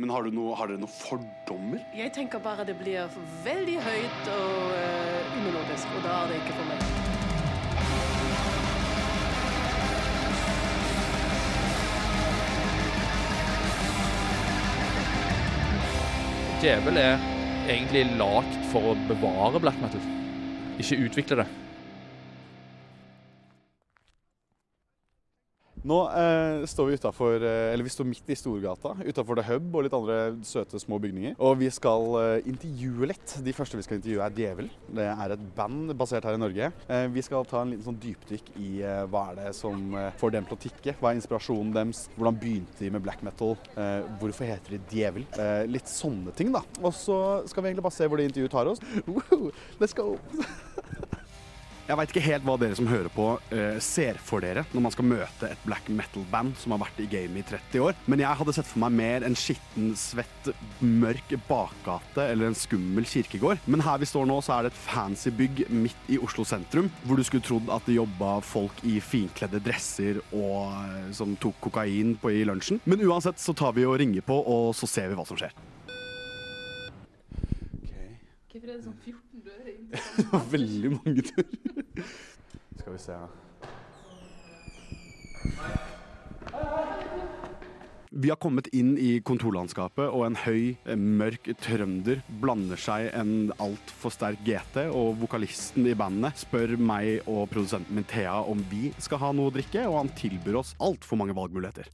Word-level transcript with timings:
Men 0.00 0.10
har, 0.10 0.22
du 0.24 0.32
noe, 0.32 0.54
har 0.56 0.70
dere 0.70 0.80
noen 0.80 0.88
fordommer? 0.88 1.82
Jeg 1.92 2.08
tenker 2.16 2.40
bare 2.40 2.64
det 2.64 2.72
blir 2.78 3.04
veldig 3.44 3.74
høyt 3.84 4.30
og 4.32 4.70
uh, 4.72 5.34
umelodisk, 5.36 5.92
og 5.92 6.06
da 6.06 6.14
er 6.22 6.30
det 6.30 6.38
ikke 6.40 6.54
for 6.56 6.64
meg. 6.70 6.80
Djevel 16.64 16.96
er 17.04 17.20
egentlig 17.68 18.06
lagd 18.16 18.56
for 18.72 18.94
å 18.94 18.98
bevare 19.04 19.60
black 19.60 19.84
metal, 19.84 20.00
ikke 20.80 21.04
utvikle 21.10 21.44
det. 21.44 21.50
Nå 25.80 25.96
eh, 26.12 26.66
står 26.68 26.86
vi 26.86 26.96
utenfor, 27.00 27.40
eh, 27.40 27.72
eller 27.72 27.86
vi 27.86 27.92
står 27.92 28.04
midt 28.04 28.28
i 28.28 28.36
Storgata, 28.36 28.92
utafor 29.00 29.38
The 29.38 29.46
Hub 29.48 29.76
og 29.78 29.86
litt 29.86 29.94
andre 29.96 30.18
søte 30.44 30.80
små 30.82 30.98
bygninger. 31.00 31.38
Og 31.40 31.56
vi 31.62 31.70
skal 31.72 32.04
eh, 32.20 32.48
intervjue 32.50 33.08
litt. 33.08 33.36
De 33.40 33.54
første 33.56 33.80
vi 33.80 33.86
skal 33.86 33.96
intervjue 33.96 34.26
er 34.26 34.34
Djevel. 34.36 34.68
Det 34.92 35.06
er 35.08 35.34
et 35.34 35.46
band 35.56 35.94
basert 35.96 36.28
her 36.28 36.36
i 36.36 36.42
Norge. 36.42 36.68
Eh, 36.84 37.06
vi 37.14 37.24
skal 37.24 37.48
ta 37.48 37.62
en 37.62 37.72
liten 37.72 37.86
sånn 37.86 38.00
dypdykk 38.02 38.52
i 38.60 38.70
eh, 38.84 39.06
hva 39.08 39.30
er 39.30 39.40
det 39.40 39.54
som 39.56 39.96
eh, 39.96 40.10
får 40.20 40.36
dem 40.36 40.50
til 40.50 40.58
å 40.58 40.62
tikke. 40.66 40.96
Hva 41.00 41.14
er 41.14 41.20
inspirasjonen 41.22 41.72
deres? 41.78 42.04
Hvordan 42.18 42.40
begynte 42.44 42.84
de 42.84 42.92
med 42.92 43.04
black 43.06 43.24
metal? 43.24 43.56
hvorfor 44.20 44.46
heter 44.46 44.74
de 44.74 44.78
Djevel? 44.90 45.24
litt 45.70 45.88
sånne 45.88 46.32
ting, 46.36 46.50
da. 46.54 46.60
Og 46.82 46.92
så 46.96 47.16
skal 47.48 47.64
vi 47.64 47.70
egentlig 47.70 47.86
bare 47.86 47.96
se 47.96 48.08
hvor 48.08 48.20
det 48.20 48.28
intervjuet 48.28 48.52
tar 48.52 48.70
oss. 48.70 48.84
Woo, 49.08 49.50
let's 49.80 49.96
go! 49.96 50.12
Jeg 51.90 51.98
veit 51.98 52.12
ikke 52.12 52.22
helt 52.22 52.44
hva 52.46 52.54
dere 52.60 52.76
som 52.78 52.86
hører 52.86 53.10
på, 53.10 53.24
uh, 53.50 53.78
ser 53.82 54.18
for 54.22 54.44
dere 54.44 54.62
når 54.70 54.84
man 54.84 54.92
skal 54.94 55.08
møte 55.10 55.48
et 55.50 55.62
black 55.66 55.88
metal-band 55.90 56.52
som 56.60 56.70
har 56.76 56.84
vært 56.84 57.00
i 57.02 57.08
gamet 57.10 57.40
i 57.42 57.56
30 57.56 57.82
år. 57.82 57.96
Men 58.06 58.22
jeg 58.22 58.38
hadde 58.38 58.54
sett 58.54 58.68
for 58.68 58.82
meg 58.84 58.94
mer 58.94 59.26
en 59.26 59.34
skitten, 59.34 59.88
svett, 59.98 60.52
mørk 60.78 61.34
bakgate 61.48 62.28
eller 62.30 62.46
en 62.46 62.58
skummel 62.58 63.08
kirkegård. 63.10 63.64
Men 63.66 63.82
her 63.82 63.98
vi 63.98 64.06
står 64.06 64.28
nå, 64.30 64.38
så 64.38 64.54
er 64.54 64.68
det 64.68 64.70
et 64.70 64.78
fancy 64.84 65.34
bygg 65.34 65.64
midt 65.74 66.14
i 66.14 66.20
Oslo 66.22 66.46
sentrum, 66.46 66.92
hvor 67.02 67.18
du 67.18 67.26
skulle 67.26 67.48
trodd 67.48 67.72
at 67.74 67.90
det 67.90 67.98
jobba 67.98 68.36
folk 68.46 68.84
i 68.86 69.00
finkledde 69.02 69.58
dresser 69.66 70.22
og 70.30 70.70
uh, 70.70 71.10
som 71.16 71.34
tok 71.42 71.58
kokain 71.66 72.14
på 72.22 72.36
i 72.36 72.46
lunsjen. 72.46 72.78
Men 72.86 73.02
uansett 73.02 73.42
så 73.42 73.56
tar 73.58 73.74
vi 73.74 73.88
og 73.88 73.98
ringer 73.98 74.22
på, 74.22 74.38
og 74.38 74.70
så 74.78 74.86
ser 74.86 75.10
vi 75.10 75.18
hva 75.18 75.26
som 75.26 75.42
skjer. 75.42 75.58
Hvorfor 78.60 78.74
er 78.74 78.80
sånn 78.84 78.96
14 79.00 79.40
dører 79.40 79.68
inn? 79.72 79.84
det 80.18 80.24
var 80.28 80.42
veldig 80.52 80.88
mange 80.92 81.22
dører. 81.24 82.00
Skal 82.82 82.92
vi 82.92 82.98
se 83.00 83.14
Vi 88.10 88.28
har 88.28 88.36
kommet 88.42 88.68
inn 88.76 88.90
i 89.00 89.22
kontorlandskapet, 89.24 90.12
og 90.12 90.26
en 90.26 90.36
høy, 90.42 90.76
mørk 90.92 91.48
trønder 91.64 92.20
blander 92.42 92.76
seg 92.84 93.08
en 93.16 93.48
altfor 93.56 94.12
sterk 94.12 94.44
GT, 94.44 94.82
og 94.92 95.16
vokalisten 95.22 95.88
i 95.88 95.96
bandet 95.96 96.44
spør 96.44 96.76
meg 96.76 97.24
og 97.24 97.46
produsenten 97.54 97.96
min 97.96 98.08
Thea 98.12 98.42
om 98.44 98.60
vi 98.68 98.92
skal 99.00 99.24
ha 99.24 99.32
noe 99.32 99.48
å 99.48 99.56
drikke, 99.56 99.88
og 99.88 100.02
han 100.02 100.12
tilbyr 100.20 100.60
oss 100.60 100.76
altfor 100.84 101.16
mange 101.22 101.38
valgmuligheter. 101.38 101.88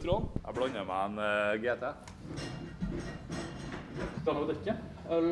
Trond, 0.00 0.32
jeg 0.40 0.56
blander 0.56 0.88
meg 0.88 1.10
en 1.10 1.20
uh, 1.20 1.60
GT. 1.60 1.92
Skal 4.22 4.38
å 4.38 4.46
drikke? 4.48 4.74
Øl, 5.16 5.28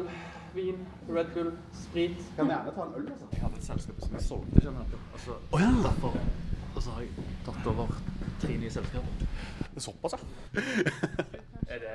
vin, 0.54 0.80
Red 1.08 1.32
Bull, 1.34 1.50
sprit. 1.76 2.18
Kan 2.36 2.50
gjerne 2.50 2.74
ta 2.76 2.86
en 2.86 2.94
øl, 2.98 3.08
altså. 3.12 3.28
Jeg 3.32 3.42
hadde 3.44 3.60
et 3.60 3.66
selskap 3.68 4.04
som 4.04 4.16
jeg 4.16 4.26
solgte, 4.26 4.62
skjønner 4.64 4.90
du. 4.90 4.96
Altså, 5.12 5.36
oh, 5.52 5.60
ja. 5.62 5.70
derfor, 5.86 6.18
og 6.74 6.82
så 6.82 6.96
har 6.96 7.06
jeg 7.06 7.26
tatt 7.46 7.70
over 7.72 7.94
tre 8.42 8.56
nye 8.56 8.72
selskaper. 8.76 9.12
Det 9.60 9.82
er 9.82 9.86
såpass, 9.86 10.12
ja. 10.14 10.18
er 11.68 11.84
det 11.84 11.94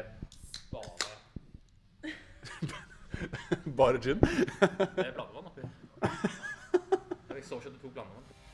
bare 0.71 1.13
Bare 3.77 3.99
gin? 4.03 4.19
det 4.19 5.05
er 5.07 5.13
blandevann 5.15 5.47
oppi. 5.51 5.61
Jeg 7.35 7.43
så 7.43 7.55
ikke 7.59 7.74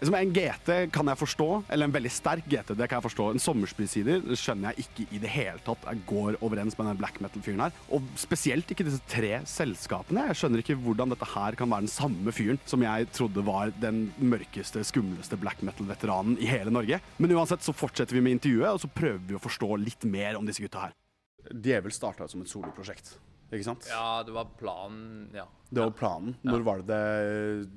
tok 0.09 0.17
en 0.17 0.33
GT 0.33 0.69
kan 0.95 1.09
jeg 1.11 1.19
forstå, 1.19 1.47
eller 1.69 1.87
en 1.87 1.93
veldig 1.93 2.11
sterk 2.13 2.47
GT. 2.49 2.73
det 2.73 2.87
kan 2.89 2.97
jeg 2.97 3.05
forstå. 3.05 3.27
En 3.31 3.43
sommerspillsider 3.43 4.23
skjønner 4.39 4.71
jeg 4.71 4.85
ikke 4.85 5.05
i 5.13 5.21
det 5.21 5.29
hele 5.29 5.61
tatt 5.65 5.85
jeg 5.85 6.03
går 6.09 6.39
overens 6.41 6.77
med 6.77 6.89
den 6.89 6.99
black 6.99 7.19
metal-fyren 7.21 7.61
her. 7.65 7.75
Og 7.93 8.05
spesielt 8.19 8.71
ikke 8.71 8.87
disse 8.87 9.01
tre 9.11 9.41
selskapene. 9.45 10.27
Jeg 10.31 10.39
skjønner 10.41 10.63
ikke 10.63 10.79
hvordan 10.81 11.13
dette 11.13 11.31
her 11.35 11.57
kan 11.59 11.69
være 11.69 11.85
den 11.85 11.93
samme 11.93 12.33
fyren 12.35 12.61
som 12.65 12.85
jeg 12.85 13.09
trodde 13.13 13.45
var 13.45 13.73
den 13.81 14.07
mørkeste, 14.17 14.83
skumleste 14.87 15.39
black 15.41 15.61
metal-veteranen 15.65 16.39
i 16.41 16.49
hele 16.49 16.73
Norge. 16.73 17.01
Men 17.21 17.35
uansett 17.37 17.65
så 17.65 17.75
fortsetter 17.75 18.17
vi 18.17 18.25
med 18.25 18.39
intervjuet, 18.39 18.71
og 18.73 18.81
så 18.81 18.89
prøver 18.91 19.21
vi 19.27 19.37
å 19.37 19.43
forstå 19.43 19.75
litt 19.81 20.07
mer 20.09 20.39
om 20.39 20.47
disse 20.47 20.63
gutta 20.63 20.87
her. 20.87 20.97
Djevel 21.51 21.93
starta 21.93 22.27
som 22.29 22.41
et 22.41 22.49
soloprosjekt. 22.49 23.15
Ikke 23.51 23.67
sant? 23.67 23.87
Ja, 23.91 24.21
det 24.23 24.31
var 24.35 24.51
planen, 24.59 25.29
ja. 25.35 25.45
Det 25.71 25.83
var 25.83 25.93
planen. 25.95 26.35
Når 26.47 26.63
var 26.67 26.83
det 26.83 26.99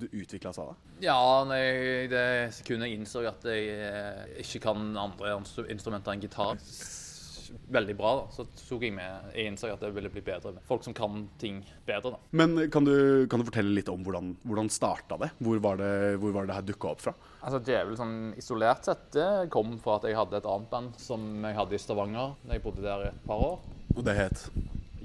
det 0.00 0.10
utvikla 0.12 0.52
seg, 0.54 0.70
da? 0.70 0.98
Ja, 1.02 1.18
nei, 1.46 2.06
det 2.10 2.24
sekundet 2.54 2.90
jeg 2.90 3.00
innså 3.00 3.24
at 3.26 3.46
jeg 3.50 3.70
eh, 3.74 4.36
ikke 4.42 4.62
kan 4.68 4.92
andre 4.98 5.34
instrumenter 5.70 6.14
enn 6.14 6.22
gitar 6.22 6.58
veldig 7.70 7.94
bra, 7.96 8.12
da, 8.18 8.24
så 8.34 8.44
tok 8.58 8.84
jeg 8.86 8.94
med 8.96 9.34
Jeg 9.34 9.50
innså 9.50 9.70
at 9.72 9.82
det 9.82 9.90
ville 9.94 10.10
bli 10.12 10.22
bedre 10.24 10.54
med 10.56 10.64
folk 10.68 10.84
som 10.86 10.94
kan 10.96 11.24
ting 11.40 11.60
bedre. 11.86 12.14
da. 12.14 12.20
Men 12.36 12.56
kan 12.72 12.86
du, 12.86 13.26
kan 13.30 13.40
du 13.40 13.48
fortelle 13.48 13.74
litt 13.76 13.90
om 13.92 14.04
hvordan, 14.06 14.34
hvordan 14.42 14.70
starta 14.72 15.18
det? 15.20 15.30
Hvor 15.44 15.60
var 15.64 15.80
det, 15.80 15.92
hvor 16.22 16.34
var 16.36 16.48
det 16.48 16.58
her 16.58 16.66
dukka 16.66 16.92
opp 16.94 17.04
fra? 17.04 17.14
Altså, 17.42 17.60
Djevel 17.64 17.98
sånn 18.00 18.16
isolert 18.40 18.88
sett 18.88 19.10
det 19.16 19.28
kom 19.54 19.76
fra 19.82 19.98
at 20.00 20.08
jeg 20.08 20.18
hadde 20.18 20.40
et 20.40 20.50
annet 20.50 20.70
band 20.72 21.00
som 21.00 21.26
jeg 21.44 21.58
hadde 21.58 21.76
i 21.76 21.82
Stavanger 21.82 22.34
da 22.44 22.56
jeg 22.56 22.64
bodde 22.64 22.84
der 22.84 23.06
i 23.06 23.10
et 23.12 23.26
par 23.28 23.44
år. 23.52 23.68
Og 23.94 24.02
det 24.06 24.16
het? 24.18 24.48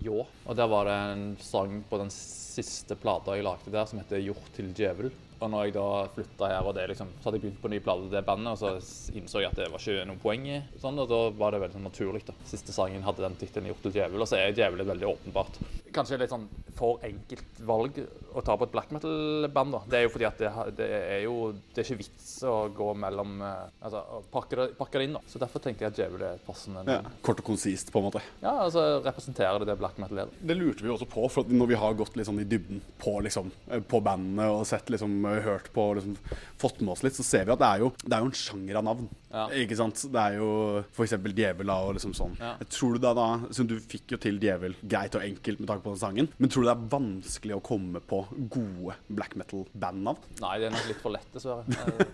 Ljå. 0.03 0.23
Og 0.45 0.55
der 0.55 0.69
var 0.71 0.87
det 0.87 0.97
en 1.13 1.25
sang 1.43 1.81
på 1.89 1.99
den 2.01 2.11
siste 2.13 2.95
plata 2.99 3.35
jeg 3.35 3.45
lagde 3.47 3.73
der, 3.73 3.85
som 3.85 3.99
heter 3.99 4.21
'Gjort 4.23 4.53
til 4.55 4.73
djevel'. 4.73 5.11
Og 5.39 5.51
når 5.51 5.67
jeg 5.67 5.75
da 5.77 5.87
flytta 6.15 6.51
her, 6.51 6.67
og 6.67 6.75
det 6.75 6.87
liksom, 6.91 7.11
så 7.19 7.29
hadde 7.29 7.39
jeg 7.39 7.45
begynt 7.47 7.61
på 7.63 7.71
ny 7.71 7.81
plate 7.83 8.09
det 8.11 8.23
bandet, 8.27 8.55
og 8.55 8.59
så 8.59 9.15
innså 9.15 9.43
jeg 9.43 9.51
at 9.51 9.59
det 9.59 9.69
var 9.71 9.83
ikke 9.83 10.07
noe 10.09 10.21
poeng 10.21 10.47
i 10.49 10.61
sånn, 10.81 10.99
og 10.99 11.11
da 11.11 11.21
var 11.39 11.55
det 11.55 11.61
veldig 11.63 11.77
sånn 11.77 11.87
naturlig. 11.89 12.25
da. 12.27 12.35
Siste 12.49 12.75
sangen 12.75 13.05
hadde 13.05 13.23
den 13.25 13.37
tittelen 13.39 13.69
'Gjort 13.69 13.83
til 13.87 13.95
djevel', 13.99 14.23
og 14.25 14.27
så 14.27 14.39
er 14.39 14.55
djevel 14.55 14.85
veldig 14.87 15.07
åpenbart 15.13 15.61
Kanskje 15.93 16.19
litt 16.21 16.29
sånn 16.29 16.47
for 16.77 16.99
enkelt 17.03 17.61
valg 17.65 17.97
å 18.33 18.41
ta 18.45 18.55
på 18.55 18.67
et 18.67 18.71
black 18.71 18.91
metal-band. 18.91 19.71
da. 19.71 19.81
Det 19.89 19.97
er 19.97 20.03
jo 20.05 20.11
fordi 20.13 20.27
at 20.27 20.37
det, 20.37 20.51
det, 20.77 20.89
er 20.89 21.21
jo 21.25 21.35
Det 21.73 21.81
er 21.81 21.87
ikke 21.87 22.03
vits 22.03 22.43
å 22.43 22.69
gå 22.69 22.93
mellom 22.93 23.41
Altså 23.41 23.99
Altså 23.99 24.21
pakke 24.31 24.57
det, 24.59 24.65
pakke 24.77 24.99
det 24.99 25.07
inn, 25.07 25.15
da. 25.17 25.21
Så 25.27 25.39
derfor 25.41 25.63
tenkte 25.63 25.85
jeg 25.85 25.93
at 25.93 25.99
djevel 25.99 26.23
er 26.27 26.41
passende. 26.45 26.83
Ja, 26.87 27.01
kort 27.25 27.41
og 27.41 27.47
konsist, 27.47 27.91
på 27.93 28.01
en 28.01 28.07
måte. 28.09 28.21
Ja, 28.41 28.53
altså 28.65 28.83
representerer 29.05 29.61
det 29.61 29.69
det 29.71 29.77
black 29.79 29.97
metal 30.01 30.23
er. 30.23 30.33
Det 30.39 30.57
lurte 30.57 30.85
vi 30.85 30.91
også 30.93 31.07
på, 31.09 31.25
for 31.31 31.49
når 31.49 31.71
vi 31.71 31.79
har 31.81 31.97
gått 31.99 32.17
litt 32.19 32.29
sånn 32.29 32.41
i 32.43 32.47
dybden 32.49 32.81
på, 33.01 33.15
liksom, 33.25 33.51
eh, 33.69 33.81
på 33.81 34.01
bandene 34.05 34.49
og 34.53 34.65
sett 34.69 34.89
liksom 34.93 35.25
hørt 35.45 35.71
på 35.75 35.85
liksom, 35.97 36.17
Fått 36.59 36.81
med 36.83 36.91
oss 36.91 37.03
litt, 37.05 37.15
så 37.15 37.23
ser 37.23 37.45
vi 37.47 37.53
at 37.53 37.61
det 37.61 37.67
er 37.69 37.83
jo, 37.85 37.89
det 38.03 38.15
er 38.15 38.23
jo 38.23 38.29
en 38.29 38.35
sjanger 38.35 38.79
av 38.81 38.83
navn. 38.83 39.05
Ja. 39.29 39.45
Ikke 39.61 39.77
sant? 39.77 40.01
Det 40.11 40.19
er 40.19 40.39
jo 40.39 40.49
f.eks. 40.89 41.13
Djevel 41.37 41.71
og 41.71 41.93
liksom 41.95 42.15
sånn. 42.17 42.33
Ja. 42.41 42.55
Tror 42.67 42.97
du 42.97 43.03
da, 43.03 43.13
da 43.15 43.27
Som 43.55 43.69
du 43.69 43.75
fikk 43.79 44.15
jo 44.15 44.19
til 44.21 44.39
Djevel 44.41 44.75
greit 44.81 45.15
og 45.15 45.23
enkelt 45.23 45.61
med 45.61 45.69
tanke 45.69 45.85
på 45.85 45.93
den 45.93 46.01
sangen, 46.01 46.29
men 46.35 46.51
tror 46.51 46.65
du 46.65 46.69
det 46.69 46.73
er 46.73 46.89
vanskelig 46.91 47.55
å 47.55 47.61
komme 47.63 48.01
på 48.03 48.23
gode 48.51 48.97
black 49.07 49.37
metal-bandnavn? 49.39 50.27
Nei, 50.41 50.53
det 50.59 50.69
er 50.69 50.75
nok 50.75 50.89
litt 50.89 51.01
for 51.03 51.15
lett, 51.15 51.29
dessverre. 51.35 51.63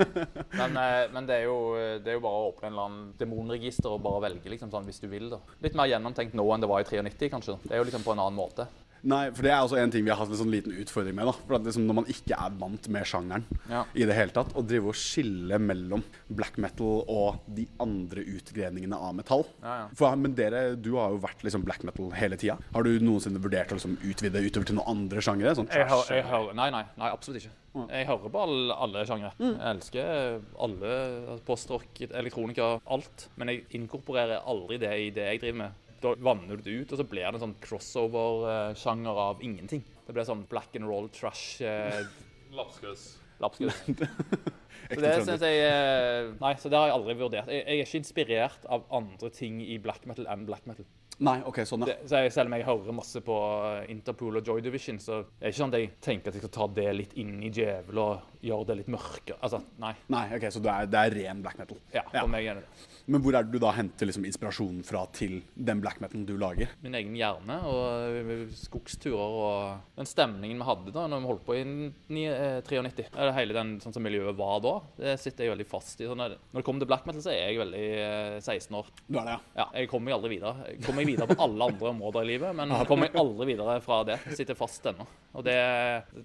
men, 0.60 0.80
eh, 0.84 1.02
men 1.16 1.30
det, 1.30 1.40
er 1.40 1.48
jo, 1.48 1.58
det, 2.04 2.12
er 2.12 2.20
jo, 2.20 2.24
bare 2.28 2.42
å 2.42 2.50
åpne 2.52 2.70
en 2.70 2.76
eller 2.76 2.90
annen 2.90 3.12
demonregister 3.18 3.96
og 3.96 4.04
bare 4.06 4.26
velge, 4.28 4.52
liksom 4.52 4.74
sånn 4.74 4.86
hvis 4.90 5.02
du 5.02 5.10
vil. 5.10 5.32
da. 5.34 5.42
Litt 5.66 5.78
mer 5.78 5.90
gjennomtenkt 5.90 6.38
nå 6.38 6.46
enn 6.54 6.66
det 6.66 6.70
var 6.70 6.84
i 6.84 7.06
93, 7.10 7.32
kanskje. 7.34 7.60
Det 7.66 7.74
er 7.74 7.82
jo 7.82 7.90
liksom 7.90 8.06
på 8.06 8.14
en 8.14 8.26
annen 8.28 8.38
måte. 8.38 8.68
Nei, 9.06 9.24
for 9.36 9.46
det 9.46 9.52
er 9.54 9.62
også 9.62 9.78
en 9.78 9.92
ting 9.94 10.06
vi 10.06 10.10
har 10.10 10.18
hatt 10.18 10.32
en 10.34 10.40
sånn 10.40 10.54
liten 10.54 10.74
utfordring 10.82 11.16
med. 11.18 11.28
da 11.30 11.34
For 11.38 11.58
at 11.60 11.68
liksom 11.68 11.86
Når 11.86 11.98
man 12.00 12.08
ikke 12.12 12.38
er 12.38 12.56
vant 12.62 12.88
med 12.92 13.06
sjangeren 13.10 13.46
ja. 13.70 13.84
i 13.94 14.08
det 14.10 14.18
hele 14.18 14.34
tatt, 14.34 14.56
å 14.58 14.64
drive 14.66 14.90
og 14.92 14.98
skille 14.98 15.60
mellom 15.62 16.04
black 16.28 16.58
metal 16.62 17.04
og 17.12 17.44
de 17.58 17.68
andre 17.84 18.26
utgreningene 18.36 18.98
av 18.98 19.14
metall 19.18 19.46
ja, 19.62 19.76
ja. 19.84 19.86
For, 19.98 20.18
Men 20.20 20.34
dere, 20.38 20.64
du 20.76 20.96
har 20.98 21.14
jo 21.14 21.22
vært 21.24 21.46
liksom 21.46 21.66
black 21.68 21.86
metal 21.88 22.10
hele 22.18 22.40
tida. 22.42 22.58
Har 22.74 22.88
du 22.88 22.98
noensinne 23.04 23.42
vurdert 23.44 23.74
å 23.74 23.80
liksom 23.80 24.00
utvide 24.02 24.42
utover 24.42 24.72
til 24.72 24.80
noen 24.80 24.96
andre 24.96 25.24
sjangere? 25.26 25.56
Sånn 25.58 25.70
jeg 25.70 25.88
hører, 25.92 26.12
jeg 26.18 26.28
hører, 26.32 26.58
nei, 26.58 26.72
nei, 26.74 26.84
nei, 26.98 27.12
absolutt 27.12 27.44
ikke. 27.44 27.54
Jeg 27.76 28.08
hører 28.08 28.32
på 28.32 28.42
alle, 28.46 28.76
alle 28.86 29.02
sjangere. 29.08 29.34
Mm. 29.38 29.56
Jeg 29.56 29.72
elsker 29.74 30.38
alle 30.66 31.40
postrock, 31.48 32.06
elektronika, 32.08 32.70
alt. 32.96 33.28
Men 33.36 33.52
jeg 33.52 33.66
inkorporerer 33.82 34.46
aldri 34.48 34.80
det 34.82 34.94
i 34.96 35.10
det 35.16 35.28
jeg 35.34 35.44
driver 35.44 35.60
med 35.66 35.82
da 36.06 36.14
vanner 36.24 36.56
du 36.56 36.66
det 36.66 36.78
ut, 36.80 36.94
og 36.94 37.02
så 37.02 37.06
blir 37.10 37.26
det 37.26 37.34
en 37.34 37.44
sånn 37.48 37.60
crossover-sjanger 37.66 39.22
av 39.26 39.44
ingenting. 39.46 39.84
Det 40.06 40.16
blir 40.16 40.28
sånn 40.28 40.46
black 40.50 40.78
and 40.78 40.88
roll 40.90 41.10
trash. 41.14 41.60
Eh, 41.66 42.06
Lapskaus. 42.58 43.08
Lapskaus. 43.44 43.82
så 44.94 45.00
det 45.02 45.14
synes 45.26 45.44
jeg 45.44 45.64
eh, 45.66 46.30
Nei, 46.40 46.54
så 46.62 46.72
det 46.72 46.80
har 46.80 46.92
jeg 46.92 46.98
aldri 47.00 47.18
vurdert. 47.20 47.50
Jeg, 47.52 47.66
jeg, 47.66 47.80
er 47.82 47.90
ikke 47.90 48.02
inspirert 48.04 48.70
av 48.72 48.86
andre 48.96 49.32
ting 49.34 49.60
i 49.66 49.80
black 49.82 50.06
metal 50.10 50.30
enn 50.32 50.46
black 50.48 50.70
metal. 50.70 50.88
Nei, 51.24 51.38
ok, 51.48 51.62
sånn 51.64 51.86
ja. 51.88 51.96
Så 52.04 52.20
jeg, 52.26 52.32
selv 52.36 52.50
om 52.52 52.58
jeg 52.58 52.66
hører 52.68 52.96
masse 52.98 53.22
på 53.24 53.36
eh, 53.70 53.92
Interpol 53.94 54.36
og 54.42 54.48
Joy 54.50 54.60
Division, 54.66 54.98
så 55.00 55.22
er 55.22 55.46
det 55.46 55.54
ikke 55.54 55.62
sånn 55.62 55.74
at 55.74 55.80
jeg 55.80 55.92
tenker 56.04 56.28
at 56.34 56.36
jeg 56.40 56.44
skal 56.44 56.56
ta 56.58 56.68
det 56.76 56.90
litt 56.98 57.14
inn 57.22 57.38
i 57.46 57.52
djevel 57.56 58.02
og 58.04 58.42
gjøre 58.46 58.68
det 58.70 58.76
litt 58.82 58.90
mørkere. 58.94 59.38
Altså, 59.42 59.62
nei. 59.82 59.94
Nei, 60.12 60.26
ok, 60.36 60.44
Så 60.54 60.60
det 60.62 60.70
er, 60.74 60.90
det 60.92 61.00
er 61.08 61.16
ren 61.16 61.40
black 61.46 61.58
metal? 61.62 61.80
Ja, 61.96 62.04
for 62.12 62.28
meg 62.30 62.46
er 62.52 62.60
det 62.60 62.66
det. 62.68 62.92
Men 63.06 63.22
hvor 63.22 63.36
er 63.38 63.46
det 63.46 63.54
du 63.54 63.60
da 63.62 63.70
henter 63.78 64.08
liksom 64.10 64.26
inspirasjonen 64.26 64.84
fra 64.86 65.04
til 65.14 65.40
den 65.54 65.82
black 65.82 66.00
metalen 66.02 66.24
du 66.26 66.36
lager? 66.42 66.72
Min 66.82 66.96
egen 66.98 67.14
hjerne 67.18 67.58
og 67.70 68.20
eh, 68.20 68.44
skogsturer 68.58 69.36
og 69.46 69.98
den 70.00 70.10
stemningen 70.10 70.60
vi 70.62 70.68
hadde 70.68 70.94
da 70.96 71.06
når 71.12 71.22
vi 71.24 71.30
holdt 71.32 71.46
på 71.48 71.58
i 71.58 71.64
ni- 71.70 72.26
eh, 72.28 72.60
93. 72.66 73.08
Eller 73.16 73.36
hele 73.38 73.54
den 73.58 73.76
sånn 73.84 73.94
som 73.96 74.04
miljøet 74.06 74.36
var 74.38 74.60
da. 74.66 74.74
Det 74.98 75.16
sitter 75.22 75.46
jeg 75.48 75.54
veldig 75.56 75.68
fast 75.70 76.02
i. 76.02 76.10
Sånn 76.10 76.20
når, 76.22 76.36
det 76.58 76.66
kommer 76.66 76.82
til 76.84 76.90
black 76.92 77.06
metal, 77.08 77.22
så 77.24 77.32
er 77.34 77.52
jeg 77.54 77.62
veldig 77.62 77.86
eh, 78.04 78.40
16 78.42 78.80
år. 78.82 78.90
Du 79.08 79.20
er 79.22 79.30
det, 79.30 79.36
ja? 79.38 79.40
Ja, 79.62 79.68
jeg 79.82 79.90
kommer 79.94 80.18
aldri 80.18 80.34
videre. 80.36 80.56
Jeg 80.74 80.82
kommer 80.86 81.05
meg 81.06 81.14
videre 81.14 81.30
på 81.32 81.38
alle 81.46 81.70
andre 81.72 81.92
områder 81.94 82.26
i 82.26 82.32
livet, 82.34 82.56
men 82.58 82.74
jeg 82.76 82.90
kommer 82.90 83.08
meg 83.08 83.20
aldri 83.22 83.48
videre 83.54 83.78
fra 83.86 84.02
det. 84.08 84.20
Jeg 84.30 84.42
sitter 84.42 84.58
fast 84.60 84.86
ennå. 84.92 85.06
Og 85.36 85.44
det, 85.44 85.56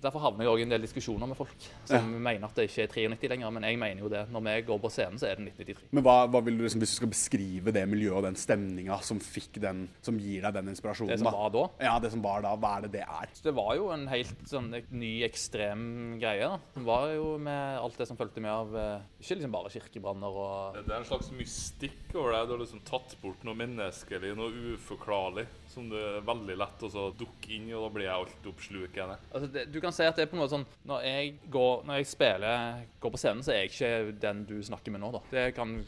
Derfor 0.00 0.22
havner 0.22 0.46
jeg 0.46 0.52
òg 0.52 0.60
i 0.62 0.64
en 0.68 0.72
del 0.74 0.84
diskusjoner 0.84 1.26
med 1.30 1.38
folk 1.38 1.64
som 1.88 2.06
mener 2.22 2.46
at 2.46 2.58
det 2.58 2.68
ikke 2.68 2.84
er 2.86 2.92
93 3.16 3.30
lenger, 3.32 3.54
men 3.56 3.66
jeg 3.66 3.78
mener 3.80 4.04
jo 4.04 4.10
det. 4.12 4.22
Når 4.30 4.44
vi 4.46 4.54
går 4.68 4.82
på 4.84 4.90
scenen, 4.92 5.18
så 5.18 5.26
er 5.30 5.40
det 5.40 5.48
1993. 5.50 5.88
Men 5.98 6.06
hva, 6.06 6.16
hva 6.30 6.42
vil 6.46 6.58
du 6.60 6.64
liksom, 6.64 6.82
hvis 6.84 6.94
du 6.94 6.98
skal 7.00 7.10
beskrive 7.10 7.74
det 7.74 7.82
miljøet 7.90 8.20
og 8.20 8.26
den 8.28 8.38
stemninga 8.38 9.00
som 9.06 9.18
fikk 9.22 9.58
den, 9.62 9.84
som 10.06 10.18
gir 10.20 10.46
deg 10.46 10.54
den 10.60 10.70
inspirasjonen? 10.72 11.10
Det 11.10 11.18
som 11.22 11.30
var 11.34 11.50
da. 11.56 11.64
Ja, 11.82 11.96
det 12.02 12.12
som 12.14 12.22
var 12.24 12.44
da. 12.46 12.54
Hva 12.60 12.76
er 12.78 12.86
det 12.86 12.92
det 13.00 13.04
er? 13.06 13.34
Det 13.42 13.54
var 13.56 13.72
jo 13.78 13.90
en 13.94 14.06
helt 14.12 14.44
sånn 14.50 14.70
ny, 14.70 15.12
ekstrem 15.26 15.82
greie. 16.22 16.46
da. 16.46 16.60
Det 16.76 16.86
var 16.86 17.10
jo 17.16 17.34
med 17.42 17.80
alt 17.80 17.98
det 17.98 18.06
som 18.08 18.18
fulgte 18.20 18.42
med 18.44 18.52
av 18.52 18.76
eh, 18.78 19.02
Ikke 19.24 19.40
liksom 19.40 19.54
bare 19.54 19.72
kirkebranner 19.74 20.38
og 20.44 20.78
Det 20.78 20.94
er 20.94 21.00
en 21.00 21.08
slags 21.08 21.32
mystikk 21.34 22.14
over 22.14 22.36
det. 22.36 22.44
Du 22.46 22.54
har 22.54 22.62
liksom 22.62 22.84
tatt 22.86 23.16
bort 23.22 23.42
noe 23.46 23.58
menneskelig, 23.58 24.32
noe 24.38 24.69
uforklarlig, 24.74 25.46
som 25.70 25.88
det 25.90 26.00
er 26.00 26.26
veldig 26.26 26.56
lett 26.60 26.84
å 26.86 27.06
dukke 27.16 27.54
inn 27.56 27.68
i, 27.70 27.74
og 27.76 27.86
da 27.86 27.90
blir 27.94 28.06
jeg 28.06 28.26
altoppslukende. 28.26 29.18
Altså 29.30 29.66
du 29.70 29.80
kan 29.82 29.94
si 29.94 30.06
at 30.06 30.18
det 30.18 30.26
er 30.26 30.30
på 30.30 30.38
en 30.38 30.42
måte 30.42 30.54
sånn 30.56 30.68
Når 30.88 31.04
jeg, 31.06 31.34
går, 31.52 31.82
når 31.88 32.00
jeg 32.00 32.10
spiller, 32.10 32.84
går 33.02 33.14
på 33.14 33.20
scenen, 33.20 33.44
så 33.46 33.54
er 33.54 33.64
jeg 33.64 33.72
ikke 33.72 34.20
den 34.22 34.44
du 34.48 34.56
snakker 34.66 34.94
med 34.94 35.04
nå, 35.04 35.12
da. 35.18 35.22
Det 35.32 35.46
kan 35.56 35.78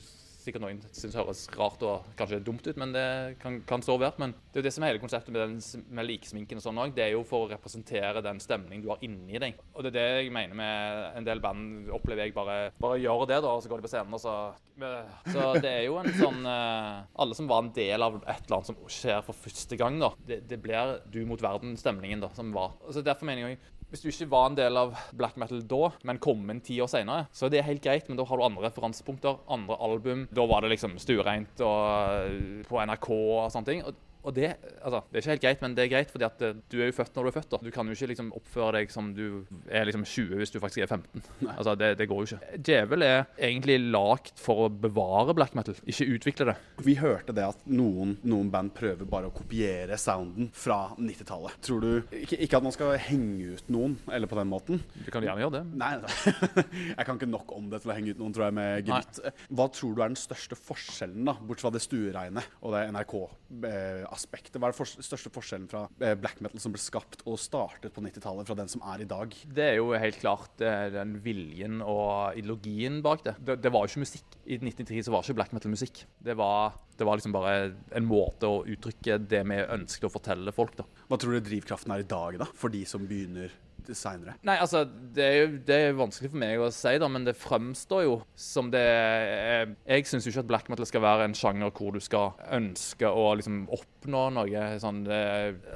sikkert 0.42 0.64
noen 0.64 0.80
synes 0.90 1.16
høres 1.18 1.44
rart 1.56 1.82
og 1.86 2.08
kanskje 2.18 2.40
dumt 2.44 2.66
ut, 2.66 2.78
men 2.80 2.94
det 2.94 3.06
kan, 3.42 3.60
kan 3.68 3.84
så 3.84 3.96
være. 4.00 4.18
Men 4.22 4.34
det 4.50 4.58
er 4.58 4.62
jo 4.62 4.66
det 4.68 4.74
som 4.74 4.84
er 4.84 4.92
hele 4.92 5.02
konseptet 5.02 5.34
med, 5.34 5.42
den, 5.42 5.86
med 5.94 6.08
liksminken 6.08 6.60
og 6.60 6.66
sånn 6.66 6.80
òg. 6.82 6.94
Det 6.96 7.06
er 7.06 7.14
jo 7.14 7.22
for 7.26 7.46
å 7.46 7.52
representere 7.52 8.24
den 8.24 8.42
stemningen 8.42 8.84
du 8.84 8.90
har 8.92 9.02
inni 9.06 9.40
deg. 9.42 9.60
Og 9.76 9.86
det 9.86 9.92
er 9.92 9.98
det 9.98 10.24
jeg 10.24 10.34
mener 10.34 10.58
med 10.58 11.18
en 11.20 11.28
del 11.28 11.42
band 11.42 11.90
opplever 11.94 12.26
jeg 12.26 12.36
bare 12.36 12.58
Bare 12.82 13.00
gjør 13.00 13.26
det, 13.30 13.40
da, 13.44 13.52
og 13.54 13.62
så 13.62 13.70
går 13.70 13.80
de 13.80 13.86
på 13.86 13.92
scenen, 13.92 14.16
og 14.16 14.22
så 14.22 14.34
Så 15.32 15.48
det 15.62 15.70
er 15.70 15.84
jo 15.86 15.98
en 16.00 16.08
sånn 16.16 16.46
eh, 16.48 17.02
Alle 17.22 17.36
som 17.36 17.48
var 17.50 17.62
en 17.62 17.72
del 17.76 18.02
av 18.02 18.18
et 18.22 18.46
eller 18.46 18.58
annet 18.58 18.70
som 18.72 18.78
skjer 18.90 19.20
for 19.26 19.36
første 19.36 19.78
gang, 19.78 20.00
da. 20.02 20.12
Det, 20.26 20.42
det 20.50 20.58
blir 20.62 20.98
du 21.12 21.22
mot 21.28 21.42
verden-stemningen 21.42 22.24
da, 22.24 22.32
som 22.36 22.52
var. 22.54 22.74
Så 22.90 23.04
Derfor 23.04 23.28
mener 23.28 23.52
jeg 23.52 23.60
hvis 23.92 24.00
du 24.00 24.08
ikke 24.08 24.30
var 24.32 24.46
en 24.48 24.56
del 24.56 24.78
av 24.80 24.94
black 25.20 25.36
metal 25.40 25.60
da, 25.68 25.90
men 26.08 26.20
kom 26.22 26.48
inn 26.48 26.62
ti 26.64 26.78
år 26.80 26.88
senere, 26.88 27.26
så 27.36 27.46
er 27.46 27.52
det 27.52 27.66
helt 27.66 27.84
greit, 27.84 28.08
men 28.08 28.16
da 28.16 28.24
har 28.28 28.40
du 28.40 28.46
andre 28.46 28.64
referansepunkter, 28.64 29.42
andre 29.52 29.76
album. 29.84 30.24
Da 30.32 30.46
var 30.48 30.64
det 30.64 30.72
liksom 30.72 30.96
stuereint 31.02 31.60
og 31.66 32.64
på 32.70 32.80
NRK 32.88 33.10
og 33.12 33.52
sånne 33.52 33.68
ting. 33.68 33.84
Og 34.22 34.34
det, 34.36 34.52
altså, 34.82 35.00
det 35.10 35.18
er 35.18 35.22
ikke 35.22 35.32
helt 35.32 35.42
greit, 35.42 35.62
men 35.64 35.74
det 35.74 35.84
er 35.84 35.90
greit, 35.90 36.10
fordi 36.12 36.26
at 36.26 36.42
eh, 36.46 36.58
du 36.70 36.76
er 36.78 36.90
jo 36.90 36.94
født 36.94 37.16
når 37.16 37.24
du 37.24 37.30
er 37.30 37.36
født. 37.36 37.48
da. 37.50 37.58
Du 37.62 37.70
kan 37.74 37.88
jo 37.88 37.96
ikke 37.96 38.08
liksom 38.12 38.28
oppføre 38.38 38.72
deg 38.76 38.92
som 38.94 39.08
du 39.16 39.24
er 39.66 39.86
liksom 39.88 40.04
20 40.06 40.38
hvis 40.38 40.52
du 40.54 40.58
faktisk 40.62 40.84
er 40.84 40.90
15. 40.90 41.24
Altså, 41.62 41.74
det, 41.78 41.92
det 41.98 42.06
går 42.10 42.20
jo 42.22 42.28
ikke. 42.28 42.58
Djevel 42.64 43.04
er 43.06 43.24
egentlig 43.36 43.76
lagd 43.92 44.38
for 44.40 44.64
å 44.64 44.68
bevare 44.70 45.34
black 45.36 45.56
metal, 45.58 45.76
ikke 45.88 46.06
utvikle 46.14 46.46
det. 46.52 46.54
Vi 46.86 46.94
hørte 47.00 47.34
det 47.36 47.44
at 47.44 47.66
noen, 47.70 48.14
noen 48.26 48.50
band 48.52 48.72
prøver 48.76 49.08
bare 49.10 49.28
å 49.28 49.34
kopiere 49.34 49.98
sounden 50.00 50.48
fra 50.56 50.94
90-tallet. 50.96 51.58
Tror 51.66 51.82
du 51.82 52.14
ikke, 52.22 52.38
ikke 52.46 52.60
at 52.60 52.66
man 52.66 52.74
skal 52.74 52.94
henge 53.02 53.56
ut 53.58 53.72
noen, 53.74 53.98
eller 54.10 54.30
på 54.30 54.38
den 54.38 54.50
måten. 54.50 54.82
Du 54.94 55.10
kan 55.12 55.26
gjerne 55.26 55.44
gjøre 55.44 55.60
det. 55.60 55.64
Nei, 55.82 55.92
jeg 56.96 57.08
kan 57.08 57.18
ikke 57.18 57.30
nok 57.30 57.54
om 57.58 57.68
det 57.72 57.82
til 57.82 57.92
å 57.92 57.98
henge 57.98 58.14
ut 58.14 58.22
noen, 58.22 58.36
tror 58.36 58.48
jeg, 58.48 58.58
med 58.58 58.88
gryt. 58.88 59.22
Hva 59.50 59.68
tror 59.74 59.94
du 59.98 60.02
er 60.02 60.14
den 60.14 60.20
største 60.20 60.58
forskjellen, 60.58 61.26
da, 61.28 61.36
bortsett 61.42 61.62
fra 61.62 61.70
det 61.74 61.82
stueregnet 61.84 62.56
og 62.62 62.74
det 62.74 62.86
NRK-aspektet? 64.12 64.58
Hva 64.60 64.68
er 64.70 64.76
den 64.76 65.04
største 65.04 65.32
forskjellen 65.32 65.68
fra 65.70 65.86
eh, 66.02 66.14
black 66.18 66.40
metal 66.44 66.60
som 66.60 66.72
ble 66.74 66.80
skapt 66.80 67.24
og 67.24 67.38
startet 67.40 67.92
på 67.94 68.04
90-tallet, 68.04 68.46
fra 68.46 68.56
den 68.58 68.68
som 68.70 68.84
er 68.92 69.02
i 69.02 69.08
dag? 69.08 69.32
Det 69.44 69.64
er 69.64 69.76
jo 69.78 69.92
helt 69.96 70.20
klart 70.20 70.60
eh, 70.60 70.90
den 70.92 71.16
viljen 71.24 71.80
og 71.82 72.36
ideologien 72.38 73.00
bak 73.04 73.24
det. 73.26 73.36
Det, 73.40 73.58
det 73.64 73.72
var 73.72 73.86
jo 73.86 73.92
ikke 73.92 74.04
musikk. 74.04 74.38
I 74.44 74.58
1993 74.60 75.06
så 75.06 75.14
var 75.14 75.24
ikke 75.24 75.38
black 75.40 75.56
metal 75.56 75.72
musikk. 75.72 76.04
Det 76.22 76.36
var, 76.38 76.76
det 76.98 77.08
var 77.08 77.18
liksom 77.18 77.34
bare 77.34 77.56
en 77.96 78.08
måte 78.08 78.48
å 78.48 78.62
uttrykke 78.68 79.20
det 79.24 79.42
vi 79.48 79.60
ønsket 79.62 80.08
å 80.08 80.12
fortelle 80.12 80.54
folk, 80.54 80.76
da. 80.78 80.86
Hva 81.08 81.20
tror 81.20 81.36
du 81.36 81.44
drivkraften 81.46 81.94
er 81.94 82.04
i 82.04 82.08
dag, 82.08 82.40
da, 82.42 82.48
for 82.56 82.72
de 82.72 82.84
som 82.88 83.06
begynner 83.08 83.52
seinere? 83.96 84.36
Nei, 84.46 84.56
altså, 84.62 84.84
det 84.86 85.24
er 85.26 85.36
jo 85.40 85.48
det 85.66 85.78
er 85.88 85.96
vanskelig 85.98 86.30
for 86.32 86.42
meg 86.42 86.62
å 86.62 86.70
si, 86.74 86.94
da, 87.02 87.08
men 87.10 87.26
det 87.26 87.34
fremstår 87.38 88.04
jo 88.06 88.14
som 88.38 88.70
det 88.72 88.82
er 88.82 89.74
Jeg 89.88 90.06
syns 90.08 90.26
jo 90.26 90.32
ikke 90.32 90.44
at 90.44 90.50
black 90.50 90.70
metal 90.72 90.88
skal 90.88 91.04
være 91.04 91.26
en 91.28 91.36
sjanger 91.36 91.72
hvor 91.74 91.94
du 91.94 92.00
skal 92.02 92.32
ønske 92.54 93.08
å 93.10 93.26
liksom 93.38 93.64
oppnå 93.72 94.24
noe 94.38 94.64
sånn 94.82 95.02
det, 95.06 95.22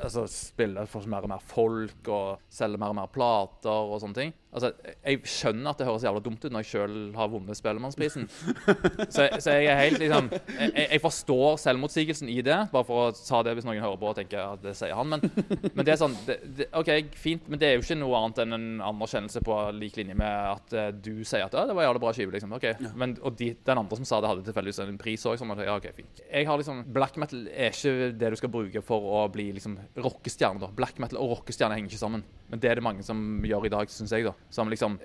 Altså 0.00 0.26
spille 0.31 0.87
for 0.91 1.06
mer 1.11 1.26
og 1.26 1.35
mer 1.35 1.44
folk 1.44 2.11
og 2.12 2.47
selge 2.53 2.81
mer 2.81 2.94
og 2.94 3.00
mer 3.00 3.12
plater 3.12 3.93
og 3.93 4.00
sånne 4.03 4.20
ting. 4.20 4.35
Altså, 4.54 4.70
Jeg 5.04 5.20
skjønner 5.28 5.72
at 5.72 5.81
det 5.81 5.87
høres 5.88 6.04
jævla 6.06 6.20
dumt 6.25 6.44
ut 6.44 6.52
når 6.52 6.62
jeg 6.64 6.70
sjøl 6.70 6.94
har 7.16 7.28
vunnet 7.28 7.58
Spellemannsprisen. 7.58 8.28
Så, 9.12 9.26
så 9.43 9.56
jeg 9.56 9.66
er 9.69 9.81
helt 9.81 9.98
liksom 10.00 10.31
jeg, 10.32 10.87
jeg 10.87 11.00
forstår 11.02 11.58
selvmotsigelsen 11.60 12.31
i 12.32 12.38
det, 12.44 12.56
bare 12.72 12.87
for 12.88 13.08
å 13.08 13.10
ta 13.16 13.43
det 13.44 13.56
hvis 13.56 13.66
noen 13.69 13.82
hører 13.82 13.98
på 14.00 14.08
og 14.10 14.16
tenker 14.19 14.40
at 14.54 14.62
det 14.64 14.72
sier 14.78 14.96
han. 14.96 15.10
Men, 15.12 15.25
men 15.75 15.84
det 15.87 15.94
er 15.94 16.00
sånn 16.00 16.16
det, 16.26 16.38
det, 16.58 16.69
OK, 16.78 16.90
fint, 17.19 17.50
men 17.50 17.60
det 17.60 17.69
er 17.69 17.76
jo 17.76 17.84
ikke 17.84 17.98
noe 18.00 18.22
annet 18.22 18.43
enn 18.44 18.56
en 18.56 18.66
anerkjennelse 18.87 19.43
på 19.46 19.58
lik 19.76 19.98
linje 20.00 20.16
med 20.19 20.32
at 20.54 20.76
uh, 20.76 20.88
du 20.94 21.20
sier 21.26 21.46
at 21.46 21.56
ja, 21.56 21.66
det 21.69 21.76
var 21.76 21.88
jævla 21.88 22.02
bra 22.06 22.14
skive, 22.16 22.34
liksom. 22.34 22.54
OK. 22.56 22.66
Men, 22.96 23.16
og 23.26 23.37
de, 23.38 23.52
den 23.66 23.82
andre 23.82 24.00
som 24.00 24.08
sa 24.08 24.22
det, 24.22 24.32
hadde 24.32 24.46
tilfeldigvis 24.48 24.82
en 24.87 25.00
pris 25.00 25.26
òg. 25.28 25.38
Sånn 25.40 25.52
at, 25.54 25.62
ja, 25.66 25.76
OK, 25.76 25.90
fint. 25.96 26.25
Jeg 26.31 26.48
har 26.48 26.60
liksom 26.60 26.82
Black 26.96 27.20
metal 27.20 27.44
er 27.52 27.75
ikke 27.75 28.10
det 28.16 28.32
du 28.32 28.38
skal 28.40 28.52
bruke 28.52 28.82
for 28.87 29.12
å 29.20 29.26
bli 29.32 29.50
liksom 29.58 29.76
rockestjerne, 30.00 30.62
da. 30.62 30.72
Black 30.76 31.00
metal 31.02 31.20
og 31.22 31.37
rockestjerne 31.37 31.76
henger 31.76 31.93
ikke 31.93 32.02
sammen. 32.02 32.25
Men 32.50 32.62
det 32.62 32.70
er 32.70 32.78
det 32.78 32.87
mange 32.87 33.04
som 33.06 33.20
gjør 33.46 33.69
i 33.69 33.72
dag, 33.75 33.90
syns 33.90 34.14
jeg, 34.14 34.26
da. 34.28 34.34
Som 34.50 34.69
liksom 34.69 34.98